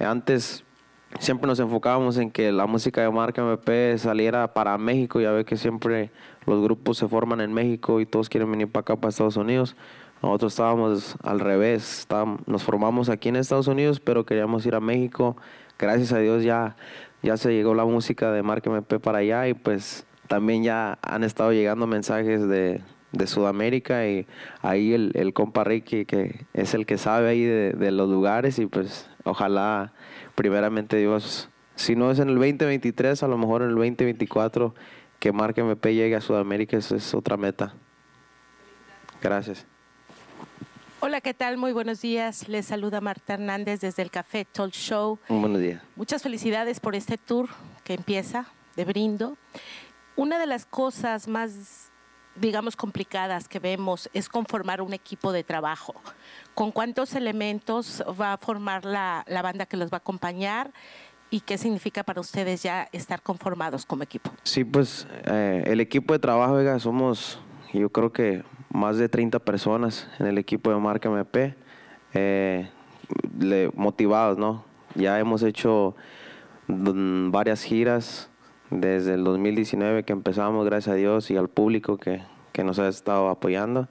Antes 0.03 0.63
siempre 1.19 1.47
nos 1.47 1.59
enfocábamos 1.59 2.17
en 2.17 2.31
que 2.31 2.51
la 2.51 2.65
música 2.65 3.01
de 3.01 3.09
marca 3.11 3.41
MP 3.41 3.97
saliera 3.97 4.53
para 4.53 4.77
México, 4.77 5.21
ya 5.21 5.31
ve 5.31 5.45
que 5.45 5.57
siempre 5.57 6.11
los 6.45 6.61
grupos 6.61 6.97
se 6.97 7.07
forman 7.07 7.41
en 7.41 7.53
México 7.53 7.99
y 7.99 8.05
todos 8.05 8.29
quieren 8.29 8.51
venir 8.51 8.71
para 8.71 8.81
acá, 8.81 8.95
para 8.95 9.09
Estados 9.09 9.37
Unidos. 9.37 9.75
Nosotros 10.21 10.53
estábamos 10.53 11.15
al 11.21 11.39
revés, 11.39 12.07
nos 12.45 12.63
formamos 12.63 13.09
aquí 13.09 13.29
en 13.29 13.35
Estados 13.35 13.67
Unidos, 13.67 13.99
pero 13.99 14.25
queríamos 14.25 14.65
ir 14.65 14.75
a 14.75 14.79
México. 14.79 15.35
Gracias 15.77 16.13
a 16.13 16.19
Dios 16.19 16.43
ya, 16.43 16.77
ya 17.21 17.35
se 17.35 17.51
llegó 17.51 17.73
la 17.73 17.83
música 17.83 18.31
de 18.31 18.41
Marca 18.41 18.69
MP 18.69 18.99
para 18.99 19.17
allá 19.17 19.47
y 19.47 19.53
pues 19.53 20.05
también 20.27 20.63
ya 20.63 20.97
han 21.01 21.23
estado 21.23 21.51
llegando 21.51 21.87
mensajes 21.87 22.47
de, 22.47 22.81
de 23.13 23.27
Sudamérica 23.27 24.07
y 24.07 24.27
ahí 24.61 24.93
el, 24.93 25.11
el 25.15 25.33
compa 25.33 25.63
Ricky 25.63 26.05
que 26.05 26.45
es 26.53 26.73
el 26.73 26.85
que 26.85 26.97
sabe 26.97 27.29
ahí 27.29 27.43
de, 27.43 27.71
de 27.71 27.91
los 27.91 28.09
lugares 28.09 28.59
y 28.59 28.65
pues 28.65 29.09
ojalá 29.23 29.93
primeramente 30.35 30.97
Dios, 30.97 31.49
si 31.75 31.95
no 31.95 32.11
es 32.11 32.19
en 32.19 32.29
el 32.29 32.35
2023, 32.35 33.23
a 33.23 33.27
lo 33.27 33.37
mejor 33.37 33.61
en 33.61 33.69
el 33.69 33.75
2024 33.75 34.75
que 35.19 35.31
Marca 35.31 35.61
MP 35.61 35.95
llegue 35.95 36.15
a 36.15 36.21
Sudamérica, 36.21 36.75
esa 36.75 36.97
es 36.97 37.13
otra 37.13 37.37
meta. 37.37 37.73
Gracias. 39.21 39.65
Hola, 40.99 41.21
¿qué 41.21 41.33
tal? 41.33 41.57
Muy 41.57 41.71
buenos 41.71 42.01
días. 42.01 42.47
Les 42.49 42.65
saluda 42.65 42.99
Marta 42.99 43.35
Hernández 43.35 43.81
desde 43.81 44.03
el 44.03 44.11
Café 44.11 44.45
Talk 44.45 44.71
Show. 44.71 45.19
Un 45.29 45.41
buenos 45.41 45.59
días. 45.59 45.81
Muchas 45.95 46.21
felicidades 46.23 46.79
por 46.79 46.95
este 46.95 47.17
tour 47.17 47.49
que 47.83 47.93
empieza 47.93 48.47
de 48.75 48.85
Brindo. 48.85 49.37
Una 50.15 50.39
de 50.39 50.45
las 50.45 50.65
cosas 50.65 51.27
más, 51.27 51.91
digamos, 52.35 52.75
complicadas 52.75 53.47
que 53.47 53.59
vemos 53.59 54.09
es 54.13 54.29
conformar 54.29 54.81
un 54.81 54.93
equipo 54.93 55.31
de 55.31 55.43
trabajo. 55.43 55.93
¿Con 56.53 56.71
cuántos 56.71 57.15
elementos 57.15 58.03
va 58.19 58.33
a 58.33 58.37
formar 58.37 58.85
la, 58.85 59.23
la 59.27 59.41
banda 59.41 59.65
que 59.65 59.77
los 59.77 59.91
va 59.91 59.97
a 59.97 59.99
acompañar? 59.99 60.71
¿Y 61.29 61.41
qué 61.41 61.57
significa 61.57 62.03
para 62.03 62.21
ustedes 62.21 62.61
ya 62.61 62.87
estar 62.91 63.21
conformados 63.21 63.85
como 63.85 64.03
equipo? 64.03 64.31
Sí, 64.43 64.63
pues 64.63 65.07
eh, 65.25 65.63
el 65.65 65.79
equipo 65.79 66.13
de 66.13 66.19
trabajo, 66.19 66.79
somos 66.79 67.39
yo 67.73 67.89
creo 67.89 68.13
que 68.13 68.43
más 68.69 68.97
de 68.97 69.09
30 69.09 69.39
personas 69.39 70.07
en 70.19 70.27
el 70.27 70.37
equipo 70.37 70.69
de 70.69 70.77
Marca 70.77 71.09
MP, 71.09 71.55
eh, 72.13 72.69
motivados, 73.73 74.37
¿no? 74.37 74.63
Ya 74.93 75.19
hemos 75.19 75.41
hecho 75.41 75.95
mm, 76.67 77.31
varias 77.31 77.63
giras 77.63 78.29
desde 78.79 79.13
el 79.15 79.23
2019 79.23 80.03
que 80.03 80.13
empezamos, 80.13 80.65
gracias 80.65 80.93
a 80.93 80.95
Dios 80.97 81.29
y 81.31 81.37
al 81.37 81.47
público 81.49 81.97
que, 81.97 82.21
que 82.51 82.63
nos 82.63 82.79
ha 82.79 82.87
estado 82.87 83.29
apoyando. 83.29 83.87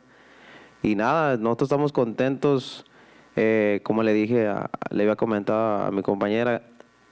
Y 0.83 0.95
nada, 0.97 1.37
nosotros 1.37 1.69
estamos 1.69 1.93
contentos. 1.93 2.85
eh, 3.35 3.81
como 3.85 4.03
le 4.03 4.13
dije, 4.13 4.47
a- 4.49 4.69
le 4.91 5.05
había 5.05 5.17
comentado 5.17 5.85
a 5.87 5.91
mi 5.91 6.03
compañera, 6.03 6.65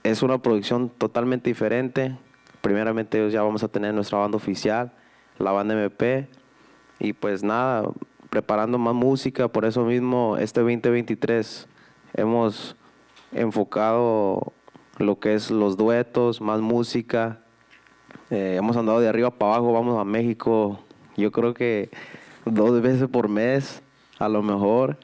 es 0.02 0.22
una 0.22 0.36
producción 0.42 0.90
totalmente 0.90 1.48
diferente. 1.48 2.14
Primeramente, 2.60 3.30
ya 3.30 3.42
vamos 3.42 3.62
a 3.62 3.68
tener 3.68 3.94
nuestra 3.94 4.18
banda 4.18 4.36
oficial, 4.36 4.92
la 5.38 5.50
banda 5.52 5.72
MP. 5.74 6.28
Y 6.98 7.14
pues 7.14 7.42
nada, 7.42 7.88
preparando 8.28 8.76
más 8.76 8.92
música. 8.94 9.48
Por 9.48 9.64
eso 9.64 9.82
mismo, 9.84 10.36
este 10.36 10.60
2023 10.60 11.66
hemos 12.12 12.76
enfocado 13.32 14.52
lo 14.98 15.18
que 15.20 15.32
es 15.32 15.50
los 15.50 15.78
duetos, 15.78 16.42
más 16.42 16.60
música. 16.60 17.40
Eh, 18.30 18.56
hemos 18.56 18.76
andado 18.76 19.00
de 19.00 19.08
arriba 19.08 19.30
para 19.30 19.54
abajo, 19.54 19.72
vamos 19.72 19.98
a 19.98 20.04
México, 20.04 20.78
yo 21.16 21.32
creo 21.32 21.52
que 21.52 21.90
dos 22.44 22.80
veces 22.80 23.08
por 23.08 23.28
mes, 23.28 23.82
a 24.18 24.28
lo 24.28 24.42
mejor. 24.42 24.98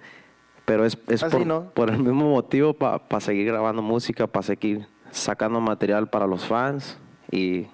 Pero 0.65 0.85
es, 0.85 0.99
es 1.09 1.23
Así, 1.23 1.37
por, 1.37 1.47
¿no? 1.47 1.71
por 1.71 1.91
el 1.91 1.99
mismo 1.99 2.31
motivo, 2.31 2.75
para 2.75 3.21
seguir 3.21 3.47
grabando 3.47 3.83
música, 3.83 4.27
para 4.27 4.43
seguir 4.43 4.87
sacando 5.11 5.61
material 5.61 6.09
para 6.09 6.27
los 6.27 6.45
fans. 6.45 6.99
Y 7.31 7.67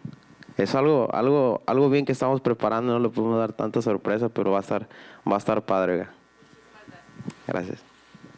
es 0.57 0.75
algo, 0.75 1.09
algo, 1.13 1.63
algo 1.67 1.89
bien 1.89 2.05
que 2.05 2.13
estamos 2.13 2.41
preparando, 2.41 2.93
no 2.93 2.99
le 2.99 3.09
podemos 3.09 3.39
dar 3.39 3.53
tanta 3.53 3.81
sorpresa, 3.81 4.29
pero 4.29 4.53
va 4.53 4.59
a 4.59 4.61
estar, 4.61 4.89
va 5.27 5.37
a 5.37 5.39
estar 5.39 5.65
padre. 5.65 6.07
Gracias. 7.47 7.83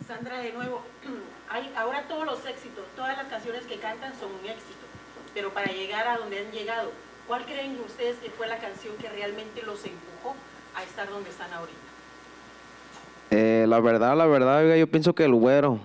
Sandra, 0.06 0.38
de 0.38 0.52
nuevo, 0.52 0.82
hay, 1.50 1.72
ahora 1.76 2.06
todos 2.06 2.24
los 2.24 2.46
éxitos, 2.46 2.84
todas 2.94 3.16
las 3.16 3.26
canciones 3.26 3.64
que 3.64 3.76
cantan 3.76 4.14
son 4.14 4.30
un 4.30 4.48
éxito, 4.48 4.83
pero 5.34 5.50
para 5.50 5.72
llegar 5.72 6.06
a 6.06 6.16
donde 6.18 6.38
han 6.38 6.52
llegado, 6.52 6.92
¿cuál 7.26 7.44
creen 7.44 7.76
ustedes 7.84 8.16
que 8.16 8.30
fue 8.30 8.46
la 8.46 8.58
canción 8.58 8.94
que 9.00 9.08
realmente 9.08 9.62
los 9.62 9.84
empujó 9.84 10.34
a 10.74 10.82
estar 10.82 11.10
donde 11.10 11.30
están 11.30 11.52
ahorita? 11.52 11.78
Eh, 13.30 13.66
la 13.68 13.80
verdad, 13.80 14.16
la 14.16 14.26
verdad, 14.26 14.76
yo 14.76 14.86
pienso 14.86 15.14
que 15.14 15.24
el 15.24 15.34
güero, 15.34 15.80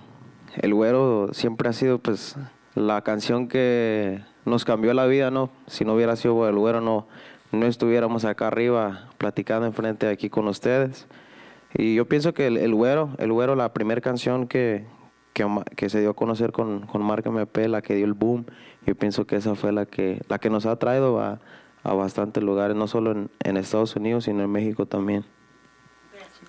el 0.56 0.72
güero 0.72 1.30
siempre 1.32 1.68
ha 1.68 1.72
sido 1.72 1.98
pues 1.98 2.36
la 2.74 3.02
canción 3.02 3.48
que 3.48 4.22
nos 4.44 4.64
cambió 4.64 4.94
la 4.94 5.06
vida, 5.06 5.30
¿no? 5.30 5.50
Si 5.66 5.84
no 5.84 5.94
hubiera 5.94 6.14
sido 6.14 6.48
el 6.48 6.56
güero, 6.56 6.80
no, 6.80 7.08
no 7.50 7.66
estuviéramos 7.66 8.24
acá 8.24 8.46
arriba 8.46 9.08
platicando 9.18 9.66
enfrente 9.66 10.08
aquí 10.08 10.30
con 10.30 10.46
ustedes. 10.46 11.06
Y 11.74 11.94
yo 11.94 12.06
pienso 12.06 12.34
que 12.34 12.46
el 12.46 12.74
Güero, 12.74 13.10
el 13.18 13.32
Güero, 13.32 13.54
la 13.54 13.72
primera 13.72 14.00
canción 14.00 14.48
que, 14.48 14.84
que, 15.32 15.88
se 15.88 16.00
dio 16.00 16.10
a 16.10 16.14
conocer 16.14 16.52
con, 16.52 16.86
con 16.86 17.02
Marca 17.02 17.30
MP, 17.30 17.68
la 17.68 17.82
que 17.82 17.94
dio 17.94 18.04
el 18.04 18.14
boom, 18.14 18.46
yo 18.86 18.94
pienso 18.94 19.26
que 19.26 19.36
esa 19.36 19.54
fue 19.54 19.72
la 19.72 19.86
que, 19.86 20.20
la 20.28 20.38
que 20.38 20.50
nos 20.50 20.66
ha 20.66 20.76
traído 20.76 21.20
a, 21.20 21.40
a 21.82 21.94
bastantes 21.94 22.42
lugares, 22.42 22.76
no 22.76 22.86
solo 22.86 23.12
en, 23.12 23.30
en 23.40 23.56
Estados 23.56 23.96
Unidos, 23.96 24.24
sino 24.24 24.42
en 24.42 24.50
México 24.50 24.86
también. 24.86 25.24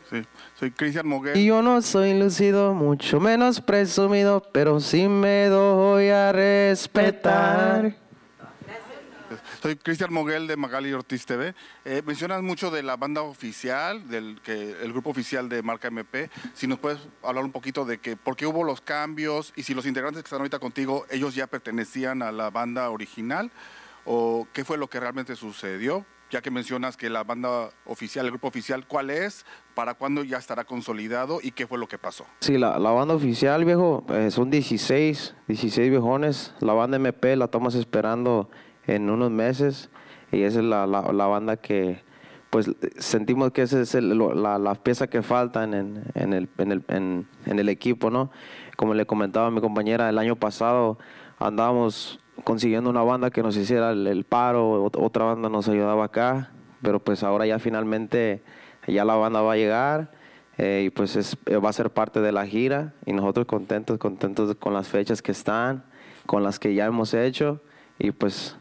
Sí. 0.09 0.21
Soy 0.55 0.71
Cristian 0.71 1.07
Moguel. 1.07 1.37
Y 1.37 1.45
yo 1.45 1.61
no 1.61 1.81
soy 1.81 2.17
lucido, 2.19 2.73
mucho 2.73 3.19
menos 3.19 3.61
presumido, 3.61 4.43
pero 4.51 4.79
sí 4.79 5.07
me 5.07 5.45
doy 5.45 6.09
a 6.09 6.31
respetar. 6.33 8.00
Soy 9.61 9.75
Cristian 9.75 10.11
Moguel 10.11 10.47
de 10.47 10.57
Magali 10.57 10.91
Ortiz 10.91 11.27
TV. 11.27 11.53
Eh, 11.85 12.01
mencionas 12.03 12.41
mucho 12.41 12.71
de 12.71 12.81
la 12.81 12.97
banda 12.97 13.21
oficial, 13.21 14.07
del 14.09 14.41
que 14.41 14.75
el 14.81 14.91
grupo 14.91 15.11
oficial 15.11 15.49
de 15.49 15.61
Marca 15.61 15.87
MP. 15.89 16.31
Si 16.55 16.65
nos 16.65 16.79
puedes 16.79 16.97
hablar 17.21 17.43
un 17.43 17.51
poquito 17.51 17.85
de 17.85 17.99
que 17.99 18.17
por 18.17 18.35
qué 18.35 18.47
hubo 18.47 18.63
los 18.63 18.81
cambios 18.81 19.53
y 19.55 19.61
si 19.61 19.75
los 19.75 19.85
integrantes 19.85 20.23
que 20.23 20.25
están 20.25 20.39
ahorita 20.39 20.57
contigo, 20.57 21.05
ellos 21.11 21.35
ya 21.35 21.45
pertenecían 21.45 22.23
a 22.23 22.31
la 22.31 22.49
banda 22.49 22.89
original 22.89 23.51
o 24.03 24.47
qué 24.51 24.65
fue 24.65 24.79
lo 24.79 24.89
que 24.89 24.99
realmente 24.99 25.35
sucedió. 25.35 26.07
Ya 26.31 26.41
que 26.41 26.49
mencionas 26.49 26.97
que 26.97 27.11
la 27.11 27.23
banda 27.23 27.69
oficial, 27.85 28.25
el 28.25 28.31
grupo 28.31 28.47
oficial, 28.47 28.87
¿cuál 28.87 29.11
es? 29.11 29.45
¿Para 29.75 29.93
cuándo 29.93 30.23
ya 30.23 30.37
estará 30.37 30.63
consolidado? 30.63 31.39
¿Y 31.43 31.51
qué 31.51 31.67
fue 31.67 31.77
lo 31.77 31.87
que 31.87 31.99
pasó? 31.99 32.25
Sí, 32.39 32.57
la, 32.57 32.79
banda 32.79 33.13
oficial, 33.13 33.63
viejo, 33.63 34.05
eh, 34.09 34.31
son 34.31 34.49
16, 34.49 35.35
16 35.47 35.89
viejones. 35.91 36.55
La 36.61 36.73
banda 36.73 36.95
MP 36.95 37.35
la 37.35 37.45
estamos 37.45 37.75
esperando 37.75 38.49
en 38.87 39.09
unos 39.09 39.31
meses 39.31 39.89
y 40.31 40.41
esa 40.43 40.59
es 40.59 40.65
la, 40.65 40.87
la, 40.87 41.11
la 41.13 41.25
banda 41.27 41.57
que, 41.57 42.03
pues, 42.49 42.71
sentimos 42.97 43.51
que 43.51 43.61
esa 43.63 43.81
es 43.81 43.95
el- 43.95 44.17
la, 44.17 44.57
la 44.57 44.75
pieza 44.75 45.07
que 45.07 45.21
falta 45.21 45.63
en, 45.63 45.73
en, 45.73 46.03
en 46.15 46.33
el, 46.33 46.49
el, 46.57 46.83
en, 46.87 47.27
el 47.59 47.69
equipo, 47.69 48.09
¿no? 48.09 48.31
Como 48.77 48.93
le 48.93 49.05
comentaba 49.05 49.47
a 49.47 49.51
mi 49.51 49.61
compañera, 49.61 50.09
el 50.09 50.17
año 50.17 50.35
pasado 50.35 50.97
andábamos 51.39 52.19
consiguiendo 52.43 52.89
una 52.89 53.03
banda 53.03 53.29
que 53.29 53.43
nos 53.43 53.55
hiciera 53.57 53.91
el, 53.91 54.23
paro, 54.23 54.85
ot- 54.89 54.97
otra 54.99 55.25
banda 55.25 55.49
nos 55.49 55.67
ayudaba 55.67 56.05
acá, 56.05 56.51
pero 56.81 56.99
pues 56.99 57.23
ahora 57.23 57.45
ya 57.45 57.59
finalmente 57.59 58.41
ya 58.87 59.05
la 59.05 59.15
banda 59.15 59.41
va 59.41 59.53
a 59.53 59.57
llegar 59.57 60.11
eh, 60.57 60.83
y 60.85 60.89
pues 60.89 61.15
es- 61.15 61.37
va 61.63 61.69
a 61.69 61.73
ser 61.73 61.91
parte 61.91 62.21
de 62.21 62.31
la 62.31 62.45
gira 62.47 62.93
y 63.05 63.13
nosotros 63.13 63.45
contentos, 63.45 63.97
contentos 63.97 64.55
con 64.55 64.73
las 64.73 64.87
fechas 64.87 65.21
que 65.21 65.31
están, 65.31 65.83
con 66.25 66.41
las 66.43 66.57
que 66.59 66.73
ya 66.73 66.85
hemos 66.85 67.13
hecho 67.13 67.61
y 67.99 68.11
pues 68.11 68.57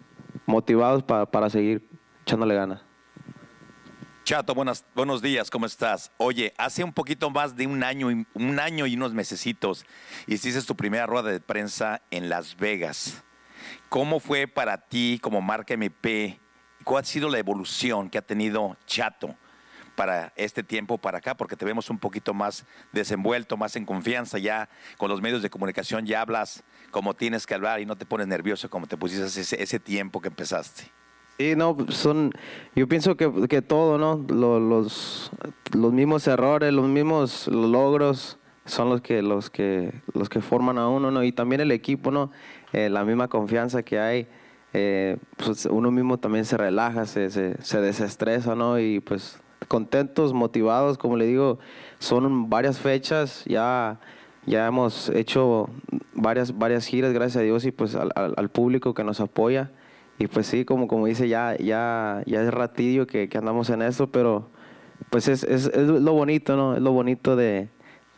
motivados 0.51 1.03
pa- 1.03 1.31
para 1.31 1.49
seguir 1.49 1.89
echándole 2.23 2.55
ganas. 2.55 2.83
Chato, 4.25 4.55
buenas, 4.55 4.85
buenos 4.95 5.23
días, 5.23 5.51
¿cómo 5.51 5.67
estás? 5.67 6.13
Oye, 6.19 6.53
hace 6.59 6.85
un 6.85 6.93
poquito 6.93 7.31
más 7.31 7.57
de 7.57 7.67
un 7.67 7.83
año, 7.83 8.11
y- 8.11 8.27
un 8.35 8.61
año 8.61 8.87
y 8.87 8.95
unos 8.95 9.13
mesecitos 9.15 9.85
hiciste 10.27 10.63
tu 10.63 10.77
primera 10.77 11.07
rueda 11.07 11.31
de 11.31 11.41
prensa 11.41 12.03
en 12.11 12.29
Las 12.29 12.57
Vegas. 12.57 13.25
¿Cómo 13.89 14.21
fue 14.21 14.47
para 14.47 14.77
ti 14.79 15.19
como 15.23 15.41
marca 15.41 15.75
MP? 15.75 16.39
¿Cuál 16.85 17.03
ha 17.03 17.07
sido 17.07 17.29
la 17.29 17.39
evolución 17.39 18.09
que 18.09 18.19
ha 18.19 18.23
tenido 18.23 18.77
Chato 18.87 19.35
para 20.01 20.33
este 20.35 20.63
tiempo 20.63 20.97
para 20.97 21.19
acá? 21.19 21.35
Porque 21.37 21.57
te 21.57 21.67
vemos 21.67 21.91
un 21.91 21.99
poquito 21.99 22.33
más 22.33 22.65
desenvuelto, 22.91 23.59
más 23.59 23.77
en 23.77 23.85
confianza 23.85 24.39
ya 24.39 24.71
con 24.97 25.11
los 25.11 25.21
medios 25.21 25.43
de 25.43 25.51
comunicación, 25.51 26.07
ya 26.07 26.23
hablas 26.23 26.65
como 26.91 27.13
tienes 27.13 27.47
que 27.47 27.53
hablar 27.53 27.81
y 27.81 27.85
no 27.85 27.97
te 27.97 28.07
pones 28.07 28.27
nervioso 28.27 28.71
como 28.71 28.87
te 28.87 28.97
pusiste 28.97 29.27
ese, 29.27 29.63
ese 29.63 29.79
tiempo 29.79 30.23
que 30.23 30.29
empezaste. 30.29 30.85
Sí, 31.39 31.55
no, 31.55 31.77
son, 31.91 32.33
yo 32.75 32.89
pienso 32.89 33.15
que, 33.19 33.31
que 33.47 33.61
todo, 33.61 33.99
¿no? 33.99 34.25
Lo- 34.35 34.59
los, 34.59 35.31
los 35.77 35.93
mismos 35.93 36.27
errores, 36.27 36.73
los 36.73 36.89
mismos 36.89 37.47
logros 37.49 38.39
son 38.65 38.89
los 38.89 39.03
que, 39.03 39.21
los 39.21 39.51
que, 39.51 39.93
los 40.15 40.31
que 40.31 40.41
forman 40.41 40.79
a 40.79 40.89
uno, 40.89 41.11
¿no? 41.11 41.23
Y 41.23 41.33
también 41.33 41.61
el 41.61 41.73
equipo, 41.73 42.11
¿no? 42.11 42.31
Eh, 42.73 42.89
la 42.89 43.05
misma 43.05 43.29
confianza 43.29 43.83
que 43.83 43.99
hay, 44.01 44.29
eh, 44.73 45.19
pues 45.37 45.67
uno 45.67 45.91
mismo 45.91 46.19
también 46.19 46.47
se 46.47 46.57
relaja, 46.57 47.05
se, 47.05 47.29
se, 47.29 47.63
se 47.63 47.81
desestresa, 47.83 48.55
¿no? 48.55 48.79
Y 48.79 49.01
pues 49.01 49.39
contentos, 49.69 50.33
motivados, 50.33 50.99
como 50.99 51.17
le 51.17 51.27
digo, 51.27 51.59
son 51.99 52.49
varias 52.51 52.79
fechas, 52.79 53.45
ya, 53.47 54.01
ya 54.47 54.67
hemos 54.67 55.09
hecho 55.11 55.69
varias, 56.15 56.59
varias 56.59 56.87
giras, 56.87 57.13
gracias 57.13 57.37
a 57.39 57.45
Dios, 57.45 57.65
y 57.65 57.73
pues 57.73 57.95
al, 57.95 58.11
al- 58.15 58.35
al 58.37 58.49
público 58.49 58.95
que 58.95 59.05
nos 59.05 59.21
apoya. 59.21 59.71
Y 60.19 60.27
pues 60.27 60.47
sí, 60.47 60.65
como, 60.65 60.87
como 60.87 61.07
dice, 61.07 61.29
ya, 61.29 61.57
ya, 61.59 62.23
ya 62.27 62.43
es 62.43 62.51
ratillo 62.53 63.07
que, 63.07 63.29
que 63.29 63.39
andamos 63.39 63.71
en 63.71 63.81
esto, 63.83 64.09
pero 64.09 64.49
pues 65.09 65.29
es, 65.29 65.45
es, 65.45 65.67
es 65.67 65.89
lo 65.89 66.13
bonito, 66.13 66.57
¿no? 66.57 66.75
Es 66.77 66.83
lo 66.83 66.93
bonito 66.93 67.37
de, 67.37 67.69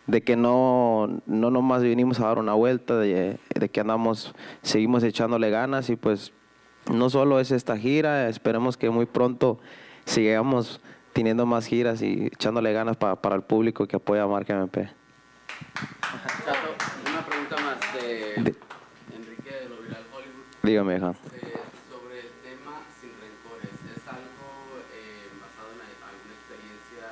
de 0.09 0.23
que 0.23 0.35
no, 0.37 1.21
no 1.27 1.51
nomás 1.53 1.83
vinimos 1.83 2.19
a 2.19 2.27
dar 2.27 2.39
una 2.39 2.55
vuelta, 2.55 2.99
de, 2.99 3.39
de 3.55 3.69
que 3.69 3.81
andamos, 3.81 4.35
seguimos 4.63 5.05
echándole 5.05 5.51
ganas 5.51 5.91
y 5.91 5.97
pues 5.97 6.33
no 6.93 7.09
solo 7.09 7.39
es 7.39 7.53
esta 7.53 7.77
gira, 7.79 8.29
esperemos 8.29 8.77
que 8.77 8.91
muy 8.91 9.07
pronto 9.07 9.61
sigamos 10.05 10.81
teniendo 11.13 11.47
más 11.47 11.67
giras 11.67 12.03
y 12.03 12.27
echándole 12.27 12.73
ganas 12.73 12.97
pa- 12.97 13.17
para 13.21 13.35
el 13.37 13.43
público 13.43 13.87
que 13.87 13.97
apoya 13.97 14.23
a 14.23 14.27
Marca 14.27 14.55
MP. 14.55 14.89
Chato, 16.45 16.59
una 17.11 17.25
pregunta 17.27 17.57
más 17.57 17.79
de 17.95 18.35
Enrique 19.15 19.51
de 19.63 19.69
lo 19.69 19.77
Viral 19.83 20.05
Hollywood. 20.13 20.45
Dígame, 20.63 20.97
hija. 20.97 21.11
Eh, 21.11 21.15
sobre 21.91 22.21
el 22.21 22.31
tema 22.43 22.81
sin 23.01 23.11
rencores, 23.11 23.71
¿es 23.95 24.09
algo 24.09 24.81
eh, 24.95 25.29
basado 25.41 25.73
en 25.73 25.81
alguna 26.03 26.35
experiencia 26.35 27.07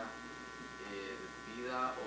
eh, 0.91 1.17
de 1.21 1.63
vida 1.63 1.93
o 1.93 2.05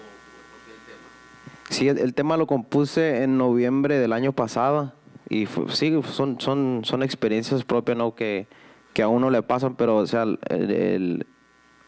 por 0.49 0.59
qué 0.65 0.71
el 0.73 0.83
tema? 0.85 1.69
Sí, 1.69 1.87
el, 1.87 1.97
el 1.99 2.13
tema 2.13 2.37
lo 2.37 2.47
compuse 2.47 3.23
en 3.23 3.37
noviembre 3.37 3.97
del 3.99 4.13
año 4.13 4.33
pasado 4.33 4.93
y 5.29 5.45
fu- 5.45 5.69
sí, 5.69 5.97
son, 6.11 6.39
son, 6.41 6.81
son 6.83 7.03
experiencias 7.03 7.63
propias 7.63 7.97
¿no? 7.97 8.15
que, 8.15 8.47
que 8.93 9.01
a 9.03 9.07
uno 9.07 9.29
le 9.29 9.41
pasan, 9.43 9.75
pero 9.75 9.97
o 9.97 10.05
sea, 10.07 10.23
el- 10.23 10.39
el- 10.49 11.27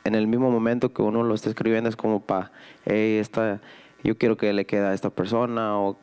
en 0.05 0.15
el 0.15 0.27
mismo 0.27 0.49
momento 0.51 0.93
que 0.93 1.01
uno 1.01 1.23
lo 1.23 1.33
está 1.35 1.49
escribiendo 1.49 1.89
es 1.89 1.95
como 1.95 2.21
para, 2.21 2.51
hey, 2.85 3.17
esta, 3.17 3.59
yo 4.03 4.17
quiero 4.17 4.37
que 4.37 4.53
le 4.53 4.65
quede 4.65 4.85
a 4.85 4.93
esta 4.93 5.09
persona 5.09 5.77
o, 5.77 5.97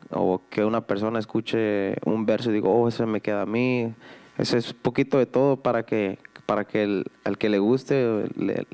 que 0.49 0.63
una 0.63 0.85
persona 0.85 1.17
escuche 1.19 1.95
un 2.05 2.25
verso 2.25 2.51
y 2.51 2.53
digo, 2.53 2.69
oh, 2.71 2.87
ese 2.87 3.05
me 3.05 3.21
queda 3.21 3.43
a 3.43 3.45
mí. 3.47 3.93
Ese 4.37 4.57
es 4.57 4.73
poquito 4.73 5.17
de 5.17 5.25
todo 5.25 5.57
para 5.57 5.83
que, 5.85 6.19
para 6.45 6.65
que 6.65 6.83
el, 6.83 7.05
al 7.23 7.37
que 7.37 7.49
le 7.49 7.59
guste 7.59 8.25
le- 8.35 8.67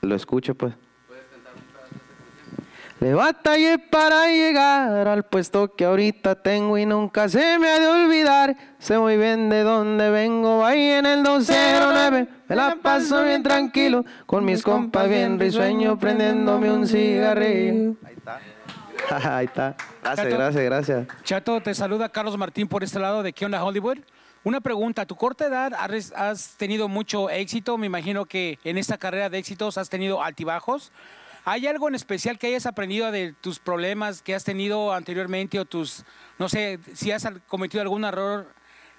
lo 0.00 0.14
escuche, 0.14 0.54
pues. 0.54 0.74
Le 3.02 3.14
batallé 3.14 3.80
para 3.80 4.28
llegar 4.28 5.08
al 5.08 5.24
puesto 5.24 5.74
que 5.74 5.84
ahorita 5.84 6.36
tengo 6.36 6.78
y 6.78 6.86
nunca 6.86 7.28
se 7.28 7.58
me 7.58 7.68
ha 7.68 7.80
de 7.80 7.88
olvidar. 7.88 8.56
Sé 8.78 8.96
muy 8.96 9.16
bien 9.16 9.48
de 9.48 9.64
dónde 9.64 10.08
vengo, 10.10 10.64
ahí 10.64 10.80
en 10.82 11.06
el 11.06 11.24
209. 11.24 12.28
Me 12.46 12.54
la 12.54 12.76
paso 12.80 13.24
bien 13.24 13.42
tranquilo, 13.42 14.04
con 14.24 14.44
mis 14.44 14.62
compas 14.62 15.08
bien 15.08 15.36
risueño, 15.36 15.98
prendiéndome 15.98 16.70
un 16.70 16.86
cigarrillo. 16.86 17.96
Ahí 18.06 18.14
está. 18.16 18.40
Ahí 19.36 19.46
está. 19.46 19.74
Gracias, 20.00 20.26
Chato. 20.28 20.36
gracias, 20.36 20.64
gracias. 20.64 21.06
Chato, 21.24 21.60
te 21.60 21.74
saluda 21.74 22.08
Carlos 22.08 22.38
Martín 22.38 22.68
por 22.68 22.84
este 22.84 23.00
lado 23.00 23.24
de 23.24 23.32
¿Qué 23.32 23.44
onda 23.44 23.64
Hollywood? 23.64 23.98
Una 24.44 24.60
pregunta, 24.60 25.02
a 25.02 25.06
tu 25.06 25.16
corta 25.16 25.46
edad 25.46 25.72
has 26.14 26.54
tenido 26.56 26.86
mucho 26.86 27.30
éxito, 27.30 27.76
me 27.78 27.86
imagino 27.86 28.26
que 28.26 28.60
en 28.62 28.78
esta 28.78 28.96
carrera 28.96 29.28
de 29.28 29.38
éxitos 29.38 29.76
has 29.76 29.88
tenido 29.88 30.22
altibajos. 30.22 30.92
¿Hay 31.44 31.66
algo 31.66 31.88
en 31.88 31.94
especial 31.96 32.38
que 32.38 32.46
hayas 32.46 32.66
aprendido 32.66 33.10
de 33.10 33.34
tus 33.40 33.58
problemas 33.58 34.22
que 34.22 34.34
has 34.34 34.44
tenido 34.44 34.92
anteriormente 34.92 35.58
o 35.58 35.64
tus, 35.64 36.04
no 36.38 36.48
sé, 36.48 36.78
si 36.94 37.10
has 37.10 37.28
cometido 37.48 37.82
algún 37.82 38.04
error, 38.04 38.46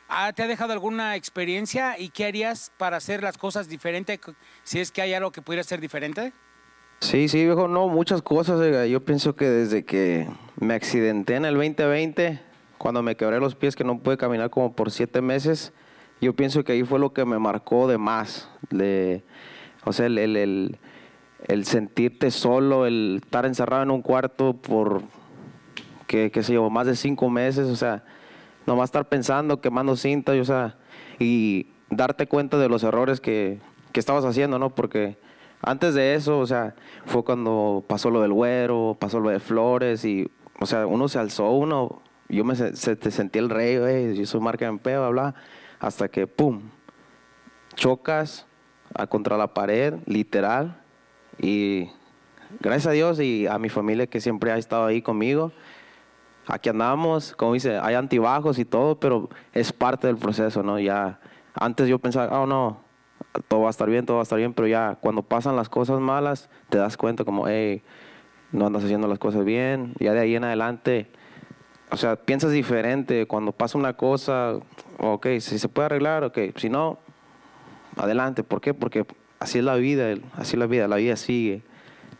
ah, 0.09 0.33
te 0.33 0.43
ha 0.43 0.47
dejado 0.47 0.73
alguna 0.73 1.15
experiencia 1.15 1.97
y 1.97 2.09
qué 2.09 2.25
harías 2.25 2.71
para 2.77 2.97
hacer 2.97 3.23
las 3.23 3.37
cosas 3.37 3.69
diferente 3.69 4.19
si 4.63 4.79
es 4.81 4.91
que 4.91 5.01
hay 5.01 5.13
algo 5.13 5.31
que 5.31 5.41
pudiera 5.41 5.63
ser 5.63 5.79
diferente? 5.79 6.33
Sí, 6.99 7.27
sí, 7.29 7.45
viejo, 7.45 7.67
no, 7.69 7.87
muchas 7.87 8.21
cosas. 8.21 8.59
Yo 8.89 9.03
pienso 9.05 9.35
que 9.35 9.45
desde 9.45 9.83
que 9.85 10.27
me 10.59 10.73
accidenté 10.73 11.35
en 11.35 11.45
el 11.45 11.53
2020, 11.55 12.41
cuando 12.77 13.01
me 13.03 13.15
quebré 13.15 13.39
los 13.39 13.55
pies, 13.55 13.75
que 13.75 13.83
no 13.85 13.99
pude 13.99 14.17
caminar 14.17 14.49
como 14.49 14.73
por 14.73 14.91
siete 14.91 15.21
meses, 15.21 15.71
yo 16.19 16.33
pienso 16.33 16.63
que 16.63 16.73
ahí 16.73 16.83
fue 16.83 16.99
lo 16.99 17.13
que 17.13 17.23
me 17.25 17.39
marcó 17.39 17.87
de 17.87 17.97
más. 17.97 18.49
De, 18.69 19.23
o 19.85 19.93
sea, 19.93 20.05
el, 20.07 20.17
el- 20.17 20.77
el 21.47 21.65
sentirte 21.65 22.31
solo, 22.31 22.85
el 22.85 23.21
estar 23.23 23.45
encerrado 23.45 23.83
en 23.83 23.91
un 23.91 24.01
cuarto 24.01 24.53
por, 24.53 25.01
que, 26.07 26.31
qué 26.31 26.43
sé 26.43 26.57
más 26.59 26.87
de 26.87 26.95
cinco 26.95 27.29
meses, 27.29 27.67
o 27.69 27.75
sea, 27.75 28.03
nomás 28.65 28.87
estar 28.89 29.09
pensando, 29.09 29.61
quemando 29.61 29.95
cinta, 29.95 30.31
o 30.33 30.45
sea, 30.45 30.77
y 31.19 31.67
darte 31.89 32.27
cuenta 32.27 32.57
de 32.57 32.69
los 32.69 32.83
errores 32.83 33.19
que, 33.19 33.59
que 33.91 33.99
estabas 33.99 34.25
haciendo, 34.25 34.57
¿no? 34.57 34.73
Porque 34.73 35.17
antes 35.61 35.93
de 35.95 36.15
eso, 36.15 36.39
o 36.39 36.47
sea, 36.47 36.75
fue 37.05 37.23
cuando 37.23 37.83
pasó 37.87 38.09
lo 38.09 38.21
del 38.21 38.33
güero, 38.33 38.97
pasó 38.99 39.19
lo 39.19 39.29
de 39.29 39.39
Flores, 39.39 40.05
y, 40.05 40.29
o 40.59 40.65
sea, 40.65 40.87
uno 40.87 41.07
se 41.07 41.19
alzó, 41.19 41.51
uno, 41.51 42.01
yo 42.29 42.43
me 42.45 42.55
se- 42.55 42.95
te 42.95 43.11
sentí 43.11 43.39
el 43.39 43.49
rey, 43.49 43.77
güey, 43.77 44.15
yo 44.15 44.25
soy 44.25 44.39
marca 44.41 44.65
en 44.65 44.77
bla, 44.81 45.09
bla, 45.09 45.35
hasta 45.79 46.07
que, 46.07 46.25
pum, 46.27 46.61
chocas 47.75 48.45
a 48.93 49.07
contra 49.07 49.37
la 49.37 49.53
pared, 49.53 49.95
literal. 50.05 50.79
Y 51.39 51.89
gracias 52.59 52.87
a 52.87 52.91
Dios 52.91 53.19
y 53.19 53.47
a 53.47 53.57
mi 53.59 53.69
familia 53.69 54.07
que 54.07 54.21
siempre 54.21 54.51
ha 54.51 54.57
estado 54.57 54.85
ahí 54.85 55.01
conmigo. 55.01 55.51
Aquí 56.47 56.69
andamos, 56.69 57.33
como 57.35 57.53
dice, 57.53 57.77
hay 57.77 57.95
antibajos 57.95 58.59
y 58.59 58.65
todo, 58.65 58.99
pero 58.99 59.29
es 59.53 59.71
parte 59.71 60.07
del 60.07 60.17
proceso, 60.17 60.61
¿no? 60.61 60.79
Ya 60.79 61.19
antes 61.53 61.87
yo 61.87 61.99
pensaba, 61.99 62.41
oh 62.41 62.45
no, 62.45 62.81
todo 63.47 63.61
va 63.61 63.67
a 63.67 63.69
estar 63.69 63.89
bien, 63.89 64.05
todo 64.05 64.17
va 64.17 64.21
a 64.21 64.23
estar 64.23 64.37
bien, 64.37 64.53
pero 64.53 64.67
ya 64.67 64.97
cuando 64.99 65.23
pasan 65.23 65.55
las 65.55 65.69
cosas 65.69 65.99
malas, 65.99 66.49
te 66.69 66.77
das 66.77 66.97
cuenta 66.97 67.23
como, 67.23 67.47
hey, 67.47 67.81
no 68.51 68.67
andas 68.67 68.83
haciendo 68.83 69.07
las 69.07 69.19
cosas 69.19 69.43
bien. 69.43 69.93
Ya 69.99 70.13
de 70.13 70.19
ahí 70.19 70.35
en 70.35 70.43
adelante, 70.43 71.07
o 71.91 71.97
sea, 71.97 72.15
piensas 72.15 72.51
diferente. 72.51 73.27
Cuando 73.27 73.51
pasa 73.51 73.77
una 73.77 73.93
cosa, 73.97 74.55
ok, 74.99 75.27
si 75.39 75.59
se 75.59 75.69
puede 75.69 75.87
arreglar, 75.87 76.23
ok. 76.23 76.37
Si 76.55 76.69
no, 76.69 76.99
adelante. 77.97 78.43
¿Por 78.43 78.61
qué? 78.61 78.73
Porque 78.73 79.05
así 79.43 79.59
es 79.59 79.65
la 79.65 79.75
vida, 79.75 80.15
así 80.37 80.55
es 80.55 80.59
la 80.59 80.67
vida, 80.67 80.87
la 80.87 80.95
vida 80.95 81.17
sigue. 81.17 81.63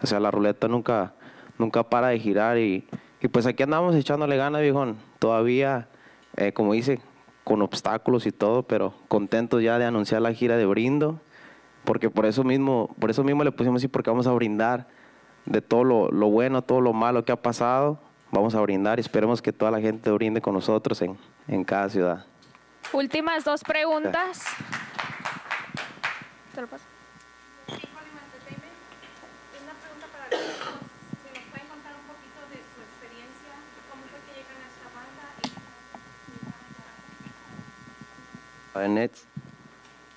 O 0.02 0.08
sea, 0.08 0.20
la 0.20 0.30
ruleta 0.30 0.68
nunca, 0.68 1.14
nunca 1.58 1.84
para 1.90 2.10
de 2.10 2.20
girar 2.20 2.58
y, 2.58 2.86
y 3.22 3.28
pues 3.30 3.46
aquí 3.46 3.64
andamos 3.64 3.96
echándole 3.96 4.36
ganas, 4.36 4.62
viejón. 4.62 4.98
Todavía, 5.20 5.88
eh, 6.36 6.52
como 6.52 6.74
dice, 6.74 7.00
con 7.46 7.62
obstáculos 7.62 8.26
y 8.26 8.34
todo, 8.34 8.64
pero 8.64 8.94
contentos 9.08 9.64
ya 9.64 9.80
de 9.80 9.86
anunciar 9.86 10.22
la 10.22 10.34
gira 10.34 10.58
de 10.58 10.66
Brindo, 10.66 11.22
porque 11.86 12.10
por 12.10 12.26
eso 12.26 12.44
mismo, 12.44 12.94
por 13.00 13.10
eso 13.10 13.24
mismo 13.24 13.46
le 13.46 13.54
pusimos 13.54 13.80
así, 13.80 13.88
porque 13.88 14.10
vamos 14.10 14.28
a 14.28 14.34
brindar 14.34 14.88
de 15.46 15.62
todo 15.62 15.86
lo, 15.86 16.12
lo 16.12 16.30
bueno, 16.30 16.62
todo 16.62 16.82
lo 16.82 16.92
malo 16.92 17.24
que 17.24 17.32
ha 17.32 17.42
pasado, 17.42 18.00
vamos 18.32 18.54
a 18.56 18.62
brindar 18.62 19.00
y 19.00 19.02
esperemos 19.02 19.42
que 19.42 19.54
toda 19.54 19.72
la 19.72 19.80
gente 19.80 20.12
brinde 20.12 20.42
con 20.42 20.54
nosotros 20.54 21.02
en, 21.02 21.18
en 21.48 21.64
cada 21.64 21.88
ciudad. 21.88 22.26
Últimas 22.92 23.46
dos 23.46 23.64
preguntas. 23.64 24.46
Te 26.54 26.62
lo 26.62 26.68
paso. 26.68 26.93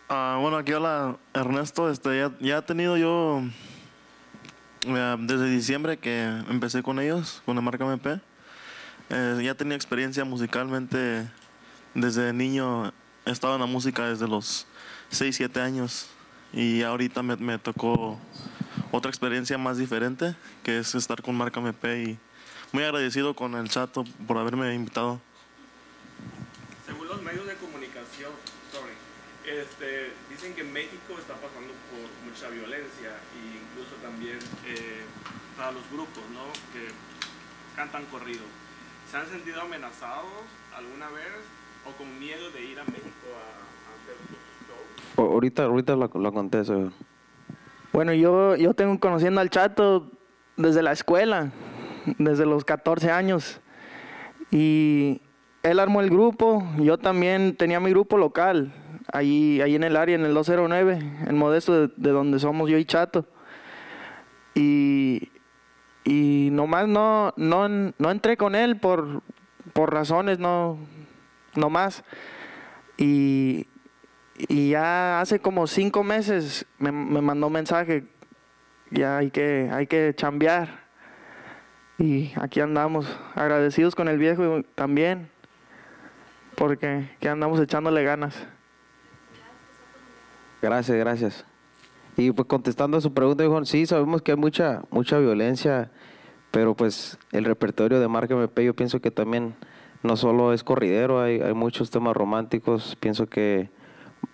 Ah, 0.09 0.39
bueno, 0.41 0.57
aquí 0.57 0.73
hola 0.73 1.19
Ernesto. 1.35 1.91
Este, 1.91 2.19
ya, 2.19 2.33
ya 2.41 2.59
he 2.59 2.63
tenido 2.63 2.97
yo 2.97 3.43
desde 5.19 5.51
diciembre 5.51 5.99
que 5.99 6.25
empecé 6.49 6.83
con 6.83 6.99
ellos, 6.99 7.43
con 7.45 7.55
la 7.57 7.61
marca 7.61 7.85
MP. 7.85 8.21
Eh, 9.11 9.41
ya 9.43 9.55
tenía 9.55 9.77
experiencia 9.77 10.25
musicalmente 10.25 11.29
desde 11.95 12.33
niño. 12.33 12.93
He 13.27 13.31
estado 13.31 13.55
en 13.55 13.61
la 13.61 13.67
música 13.67 14.09
desde 14.09 14.27
los 14.27 14.67
6, 15.11 15.37
7 15.37 15.61
años 15.61 16.09
y 16.53 16.83
ahorita 16.83 17.23
me, 17.23 17.37
me 17.37 17.59
tocó 17.59 18.19
otra 18.93 19.11
experiencia 19.11 19.59
más 19.59 19.77
diferente 19.77 20.35
que 20.63 20.79
es 20.79 20.95
estar 20.95 21.21
con 21.21 21.35
marca 21.35 21.61
MP 21.61 22.05
y 22.05 22.19
muy 22.73 22.85
agradecido 22.85 23.35
con 23.35 23.55
el 23.55 23.69
chato 23.69 24.05
por 24.27 24.39
haberme 24.39 24.73
invitado. 24.75 25.21
Según 26.87 27.09
los 27.09 27.21
medios 27.23 27.47
de 27.47 27.57
sorry, 28.73 28.95
este, 29.45 30.13
dicen 30.31 30.55
que 30.55 30.65
México 30.65 31.15
está 31.19 31.35
pasando 31.35 31.73
por 31.91 32.07
mucha 32.29 32.49
violencia 32.49 33.11
e 33.35 33.59
incluso 33.63 33.95
también 34.03 34.39
eh, 34.67 35.03
para 35.57 35.73
los 35.73 35.83
grupos 35.91 36.23
¿no? 36.33 36.45
que 36.73 36.89
cantan 37.77 38.05
corrido. 38.07 38.43
¿Se 39.11 39.17
han 39.17 39.27
sentido 39.29 39.61
amenazados 39.63 40.27
alguna 40.77 41.09
vez 41.11 41.31
o 41.87 41.93
con 41.97 42.19
miedo 42.19 42.51
de 42.51 42.65
ir 42.65 42.81
a 42.81 42.85
México 42.85 43.27
a, 43.35 43.45
a 43.89 44.03
hacer? 44.03 44.17
O- 45.17 45.33
Ahorita, 45.33 45.65
ahorita 45.65 45.95
lo, 45.97 46.09
lo 46.13 46.33
contesto. 46.33 46.93
Bueno, 47.93 48.13
yo, 48.13 48.57
yo 48.57 48.75
tengo 48.75 48.99
conociendo 49.01 49.41
al 49.41 49.49
Chato 49.49 50.11
desde 50.57 50.83
la 50.83 50.93
escuela, 50.93 51.53
desde 52.19 52.45
los 52.47 52.65
14 52.65 53.11
años. 53.11 53.61
Y 54.51 55.23
él 55.71 55.81
armó 55.81 56.01
el 56.01 56.11
grupo, 56.11 56.65
yo 56.79 56.99
también 56.99 57.57
tenía 57.57 57.81
mi 57.81 57.91
grupo 57.91 58.19
local, 58.19 58.73
ahí, 59.13 59.61
ahí 59.61 59.75
en 59.75 59.85
el 59.85 59.97
área, 59.97 60.15
en 60.15 60.25
el 60.25 60.35
209, 60.35 60.99
en 61.27 61.39
Modesto, 61.39 61.89
de, 61.89 61.95
de 61.97 62.11
donde 62.11 62.39
somos 62.39 62.71
yo 62.71 62.79
y 62.79 62.85
Chato. 62.85 63.27
Y, 64.55 65.31
y 66.05 66.51
nomás 66.53 66.89
no, 66.89 67.35
no, 67.37 67.69
no 67.69 68.11
entré 68.11 68.37
con 68.37 68.55
él 68.55 68.79
por, 68.79 69.23
por 69.73 69.93
razones, 69.93 70.39
no, 70.39 70.79
no 71.55 71.69
más. 71.69 72.05
Y, 72.97 73.67
y 74.49 74.71
ya 74.71 75.21
hace 75.21 75.41
como 75.41 75.67
cinco 75.67 76.05
meses 76.05 76.67
me, 76.79 76.93
me 76.93 77.21
mandó 77.21 77.51
mensaje, 77.51 78.05
ya 78.91 79.19
hay 79.19 79.31
que, 79.31 79.69
hay 79.73 79.87
que 79.87 80.15
chambear. 80.15 80.87
Y 81.99 82.33
aquí 82.37 82.61
andamos, 82.61 83.07
agradecidos 83.35 83.95
con 83.95 84.09
el 84.09 84.19
viejo 84.19 84.63
también, 84.75 85.31
porque 86.57 87.09
que 87.21 87.29
andamos 87.29 87.61
echándole 87.61 88.03
ganas. 88.03 88.47
Gracias, 90.63 90.97
gracias. 90.97 91.45
Y 92.17 92.33
pues 92.33 92.49
contestando 92.49 92.97
a 92.97 93.01
su 93.01 93.13
pregunta, 93.13 93.43
dijo, 93.43 93.63
sí, 93.65 93.85
sabemos 93.85 94.23
que 94.23 94.33
hay 94.33 94.39
mucha, 94.39 94.83
mucha 94.91 95.19
violencia, 95.19 95.91
pero 96.51 96.75
pues 96.75 97.19
el 97.33 97.45
repertorio 97.45 98.01
de 98.01 98.09
Marca 98.09 98.35
MP 98.35 98.65
yo 98.65 98.75
pienso 98.75 99.01
que 99.01 99.11
también 99.11 99.55
no 100.03 100.17
solo 100.17 100.53
es 100.55 100.65
corridero, 100.65 101.21
hay, 101.21 101.41
hay 101.41 101.53
muchos 101.53 101.91
temas 101.91 102.17
románticos, 102.17 102.97
pienso 103.01 103.27
que 103.27 103.71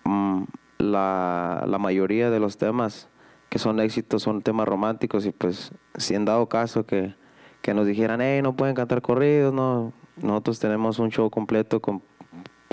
mm, 0.05 0.43
la, 0.77 1.65
la 1.67 1.77
mayoría 1.77 2.29
de 2.29 2.39
los 2.39 2.57
temas 2.57 3.09
que 3.49 3.59
son 3.59 3.79
éxitos 3.79 4.23
son 4.23 4.41
temas 4.41 4.67
románticos 4.67 5.25
y 5.25 5.31
pues 5.31 5.73
si 5.97 6.15
en 6.15 6.25
dado 6.25 6.47
caso 6.47 6.85
que, 6.85 7.13
que 7.61 7.73
nos 7.73 7.85
dijeran, 7.85 8.21
hey, 8.21 8.41
no 8.41 8.55
pueden 8.55 8.75
cantar 8.75 9.01
corridos, 9.01 9.53
no, 9.53 9.93
nosotros 10.21 10.59
tenemos 10.59 10.99
un 10.99 11.11
show 11.11 11.29
completo 11.29 11.81
con 11.81 12.01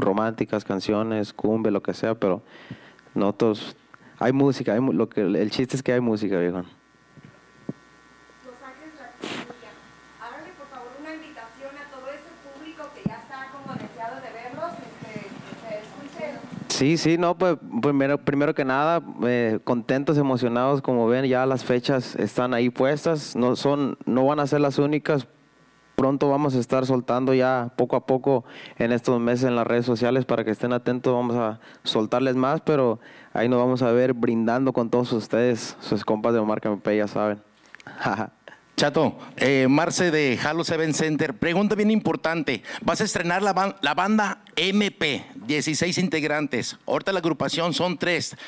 románticas, 0.01 0.65
canciones, 0.65 1.33
cumbe, 1.33 1.71
lo 1.71 1.83
que 1.83 1.95
sea, 1.95 2.15
pero 2.15 2.43
nosotros 3.15 3.77
hay 4.19 4.33
música, 4.33 4.73
hay 4.73 4.81
lo 4.81 5.09
que 5.09 5.23
el 5.23 5.51
chiste 5.51 5.77
es 5.77 5.83
que 5.83 5.93
hay 5.93 6.01
música, 6.01 6.39
viejo. 6.39 6.65
Sí, 16.81 16.97
sí, 16.97 17.19
no, 17.19 17.37
pues 17.37 17.59
primero, 17.83 18.17
primero 18.17 18.55
que 18.55 18.65
nada, 18.65 19.03
eh, 19.25 19.59
contentos, 19.65 20.17
emocionados, 20.17 20.81
como 20.81 21.07
ven, 21.07 21.27
ya 21.27 21.45
las 21.45 21.63
fechas 21.63 22.17
están 22.17 22.55
ahí 22.55 22.71
puestas, 22.71 23.37
no 23.37 23.55
son, 23.55 23.99
no 24.07 24.25
van 24.25 24.41
a 24.41 24.47
ser 24.47 24.63
las 24.63 24.79
únicas. 24.79 25.27
Pronto 26.01 26.31
vamos 26.31 26.55
a 26.55 26.59
estar 26.59 26.87
soltando 26.87 27.35
ya 27.35 27.75
poco 27.77 27.95
a 27.95 28.07
poco 28.07 28.47
en 28.79 28.91
estos 28.91 29.21
meses 29.21 29.45
en 29.45 29.55
las 29.55 29.67
redes 29.67 29.85
sociales 29.85 30.25
para 30.25 30.45
que 30.45 30.51
estén 30.51 30.73
atentos, 30.73 31.13
vamos 31.13 31.37
a 31.37 31.61
soltarles 31.83 32.37
más, 32.37 32.63
pero 32.63 33.01
ahí 33.35 33.51
nos 33.51 33.59
vamos 33.59 33.83
a 33.83 33.93
ver 33.93 34.15
brindando 34.15 34.73
con 34.73 34.89
todos 34.89 35.13
ustedes, 35.13 35.77
sus 35.81 36.03
compas 36.03 36.33
de 36.33 36.41
Marca 36.41 36.71
MP, 36.71 36.97
ya 36.97 37.07
saben. 37.07 37.43
Chato, 38.79 39.19
eh, 39.37 39.67
Marce 39.69 40.11
de 40.11 40.39
Halo 40.43 40.65
Seven 40.65 40.95
Center, 40.95 41.35
pregunta 41.35 41.75
bien 41.75 41.91
importante. 41.91 42.63
Vas 42.81 43.03
a 43.03 43.05
estrenar 43.05 43.43
la, 43.43 43.77
la 43.83 43.93
banda 43.93 44.43
MP, 44.57 45.27
16 45.35 45.99
integrantes. 45.99 46.79
Ahorita 46.87 47.13
la 47.13 47.19
agrupación 47.19 47.75
son 47.75 47.99
tres. 47.99 48.39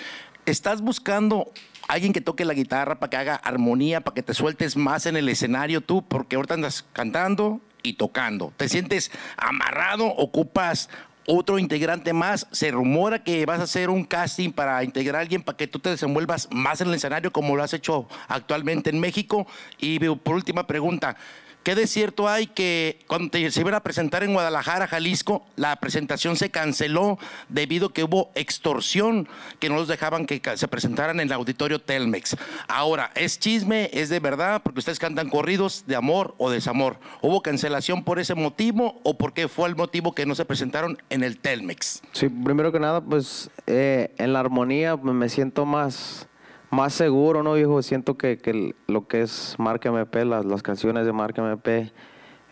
¿Estás 0.44 0.80
buscando 0.80 1.52
alguien 1.86 2.12
que 2.12 2.20
toque 2.20 2.44
la 2.44 2.54
guitarra 2.54 2.98
para 2.98 3.10
que 3.10 3.16
haga 3.16 3.36
armonía, 3.36 4.00
para 4.00 4.16
que 4.16 4.24
te 4.24 4.34
sueltes 4.34 4.76
más 4.76 5.06
en 5.06 5.16
el 5.16 5.28
escenario 5.28 5.82
tú? 5.82 6.02
Porque 6.02 6.34
ahorita 6.34 6.54
andas 6.54 6.84
cantando 6.92 7.60
y 7.84 7.92
tocando. 7.92 8.52
¿Te 8.56 8.68
sientes 8.68 9.12
amarrado? 9.36 10.06
¿Ocupas 10.06 10.90
otro 11.28 11.60
integrante 11.60 12.12
más? 12.12 12.48
Se 12.50 12.72
rumora 12.72 13.22
que 13.22 13.46
vas 13.46 13.60
a 13.60 13.64
hacer 13.64 13.88
un 13.88 14.02
casting 14.02 14.50
para 14.50 14.82
integrar 14.82 15.16
a 15.16 15.20
alguien 15.20 15.44
para 15.44 15.56
que 15.56 15.68
tú 15.68 15.78
te 15.78 15.90
desenvuelvas 15.90 16.48
más 16.50 16.80
en 16.80 16.88
el 16.88 16.94
escenario 16.94 17.32
como 17.32 17.54
lo 17.54 17.62
has 17.62 17.72
hecho 17.72 18.08
actualmente 18.26 18.90
en 18.90 18.98
México. 18.98 19.46
Y 19.78 20.00
por 20.00 20.34
última 20.34 20.66
pregunta, 20.66 21.16
¿qué 21.62 21.74
de 21.74 21.86
cierto 21.86 22.28
hay 22.28 22.46
que 22.46 22.98
cuando 23.06 23.38
se 23.50 23.60
iban 23.60 23.74
a 23.74 23.82
presentar 23.82 24.24
en 24.24 24.32
Guadalajara, 24.32 24.86
Jalisco, 24.86 25.44
la 25.56 25.76
presentación 25.76 26.36
se 26.36 26.50
canceló 26.50 27.18
debido 27.48 27.88
a 27.88 27.92
que 27.92 28.04
hubo 28.04 28.30
extorsión, 28.34 29.28
que 29.58 29.68
no 29.68 29.76
los 29.76 29.88
dejaban 29.88 30.26
que 30.26 30.40
se 30.56 30.68
presentaran 30.68 31.20
en 31.20 31.28
el 31.28 31.32
auditorio 31.32 31.80
Telmex? 31.80 32.36
Ahora, 32.68 33.10
¿es 33.14 33.38
chisme? 33.38 33.90
¿Es 33.92 34.08
de 34.08 34.20
verdad? 34.20 34.62
Porque 34.62 34.80
ustedes 34.80 34.98
cantan 34.98 35.30
corridos 35.30 35.84
de 35.86 35.96
amor 35.96 36.34
o 36.38 36.50
desamor. 36.50 36.98
¿Hubo 37.20 37.42
cancelación 37.42 38.04
por 38.04 38.18
ese 38.18 38.34
motivo 38.34 39.00
o 39.02 39.16
por 39.16 39.32
qué 39.32 39.48
fue 39.48 39.68
el 39.68 39.76
motivo 39.76 40.14
que 40.14 40.26
no 40.26 40.34
se 40.34 40.44
presentaron 40.44 40.98
en 41.10 41.22
el 41.22 41.38
Telmex? 41.38 42.02
Sí, 42.12 42.28
primero 42.28 42.72
que 42.72 42.80
nada, 42.80 43.00
pues 43.00 43.50
eh, 43.66 44.12
en 44.18 44.32
la 44.32 44.40
armonía 44.40 44.96
pues, 44.96 45.14
me 45.14 45.28
siento 45.28 45.64
más, 45.64 46.26
más 46.72 46.94
seguro, 46.94 47.42
¿no, 47.42 47.52
viejo? 47.52 47.82
Siento 47.82 48.16
que, 48.16 48.38
que 48.38 48.74
lo 48.86 49.06
que 49.06 49.20
es 49.20 49.54
Marca 49.58 49.90
MP, 49.90 50.24
las, 50.24 50.46
las 50.46 50.62
canciones 50.62 51.04
de 51.04 51.12
Marca 51.12 51.42
MP, 51.42 51.92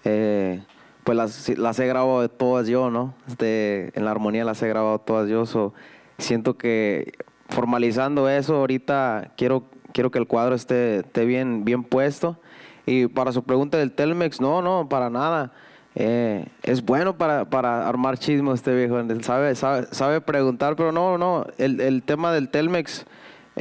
eh, 0.04 0.62
pues 1.04 1.16
las, 1.16 1.48
las 1.58 1.78
he 1.78 1.86
grabado 1.86 2.28
todas 2.28 2.68
yo, 2.68 2.90
¿no? 2.90 3.14
Este, 3.26 3.98
en 3.98 4.04
la 4.04 4.10
armonía 4.10 4.44
las 4.44 4.62
he 4.62 4.68
grabado 4.68 4.98
todas 4.98 5.28
yo, 5.30 5.46
so, 5.46 5.72
siento 6.18 6.58
que 6.58 7.12
formalizando 7.48 8.28
eso, 8.28 8.56
ahorita 8.56 9.32
quiero, 9.38 9.64
quiero 9.92 10.10
que 10.10 10.18
el 10.18 10.26
cuadro 10.26 10.54
esté, 10.54 10.98
esté 10.98 11.24
bien, 11.24 11.64
bien 11.64 11.82
puesto. 11.82 12.38
Y 12.84 13.06
para 13.06 13.32
su 13.32 13.42
pregunta 13.42 13.78
del 13.78 13.92
Telmex, 13.92 14.38
no, 14.38 14.60
no, 14.60 14.86
para 14.86 15.08
nada. 15.08 15.52
Eh, 15.94 16.46
es 16.62 16.84
bueno 16.84 17.16
para, 17.16 17.48
para 17.48 17.88
armar 17.88 18.18
chismo 18.18 18.52
este 18.52 18.74
viejo, 18.74 19.02
sabe, 19.22 19.54
sabe, 19.54 19.86
sabe 19.90 20.20
preguntar, 20.20 20.76
pero 20.76 20.92
no, 20.92 21.16
no, 21.16 21.46
el, 21.56 21.80
el 21.80 22.02
tema 22.02 22.32
del 22.32 22.50
Telmex 22.50 23.06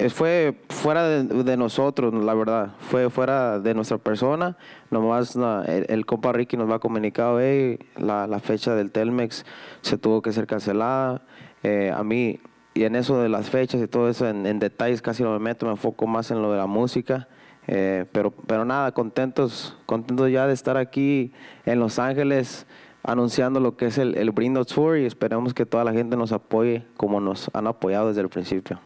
fue 0.10 0.62
fuera 0.70 1.04
de, 1.04 1.24
de 1.44 1.58
nosotros, 1.58 2.14
la 2.14 2.34
verdad, 2.34 2.72
fue 2.80 3.10
fuera 3.10 3.60
de 3.60 3.74
nuestra 3.74 3.98
persona, 3.98 4.56
nomás 4.92 5.36
el, 5.36 5.86
el 5.90 6.06
compa 6.06 6.32
Ricky 6.32 6.56
nos 6.58 6.70
va 6.70 6.76
a 6.76 6.80
comunicar, 6.80 7.36
hey, 7.42 7.80
la, 7.98 8.40
fecha 8.40 8.76
del 8.76 8.92
Telmex 8.92 9.46
se 9.82 9.98
tuvo 9.98 10.22
que 10.22 10.32
ser 10.32 10.48
cancelada, 10.48 11.22
Eh, 11.62 11.92
a 11.94 12.04
mí, 12.04 12.40
y 12.74 12.86
en 12.86 12.96
eso 12.96 13.22
de 13.22 13.28
las 13.28 13.50
fechas 13.50 13.82
y 13.82 13.88
todo 13.88 14.08
eso, 14.08 14.26
en, 14.30 14.46
en 14.46 14.60
detalles 14.60 15.02
casi 15.02 15.24
no 15.24 15.34
me 15.34 15.40
meto, 15.40 15.66
me 15.66 15.74
enfoco 15.74 16.08
más 16.08 16.32
en 16.32 16.42
lo 16.42 16.52
de 16.54 16.58
la 16.58 16.68
música. 16.68 17.28
Eh, 17.68 18.06
pero, 18.14 18.32
pero 18.32 18.64
nada, 18.66 18.94
contentos, 18.94 19.78
contentos 19.86 20.32
ya 20.32 20.48
de 20.48 20.54
estar 20.54 20.78
aquí 20.78 21.34
en 21.66 21.80
Los 21.80 22.00
Ángeles 22.00 22.66
anunciando 23.04 23.60
lo 23.60 23.76
que 23.76 23.88
es 23.88 23.98
el, 23.98 24.18
el 24.18 24.32
Brindo 24.32 24.64
Tour 24.66 24.98
y 24.98 25.06
esperemos 25.06 25.54
que 25.54 25.66
toda 25.66 25.84
la 25.84 25.92
gente 25.92 26.16
nos 26.16 26.32
apoye 26.32 26.86
como 26.98 27.20
nos 27.20 27.50
han 27.54 27.68
apoyado 27.68 28.08
desde 28.08 28.22
el 28.22 28.30
principio. 28.30 28.80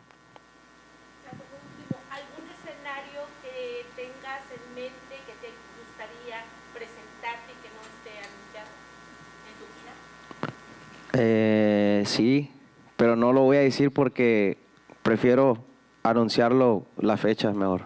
Eh, 11.13 12.03
sí, 12.05 12.51
pero 12.97 13.15
no 13.15 13.33
lo 13.33 13.41
voy 13.41 13.57
a 13.57 13.61
decir 13.61 13.91
porque 13.91 14.57
prefiero 15.03 15.63
anunciarlo 16.03 16.85
la 16.97 17.17
fecha 17.17 17.51
mejor. 17.51 17.83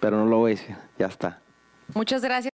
Pero 0.00 0.18
no 0.18 0.26
lo 0.26 0.38
voy 0.38 0.52
a 0.52 0.54
decir, 0.56 0.76
ya 0.98 1.06
está. 1.06 1.40
Muchas 1.94 2.22
gracias. 2.22 2.55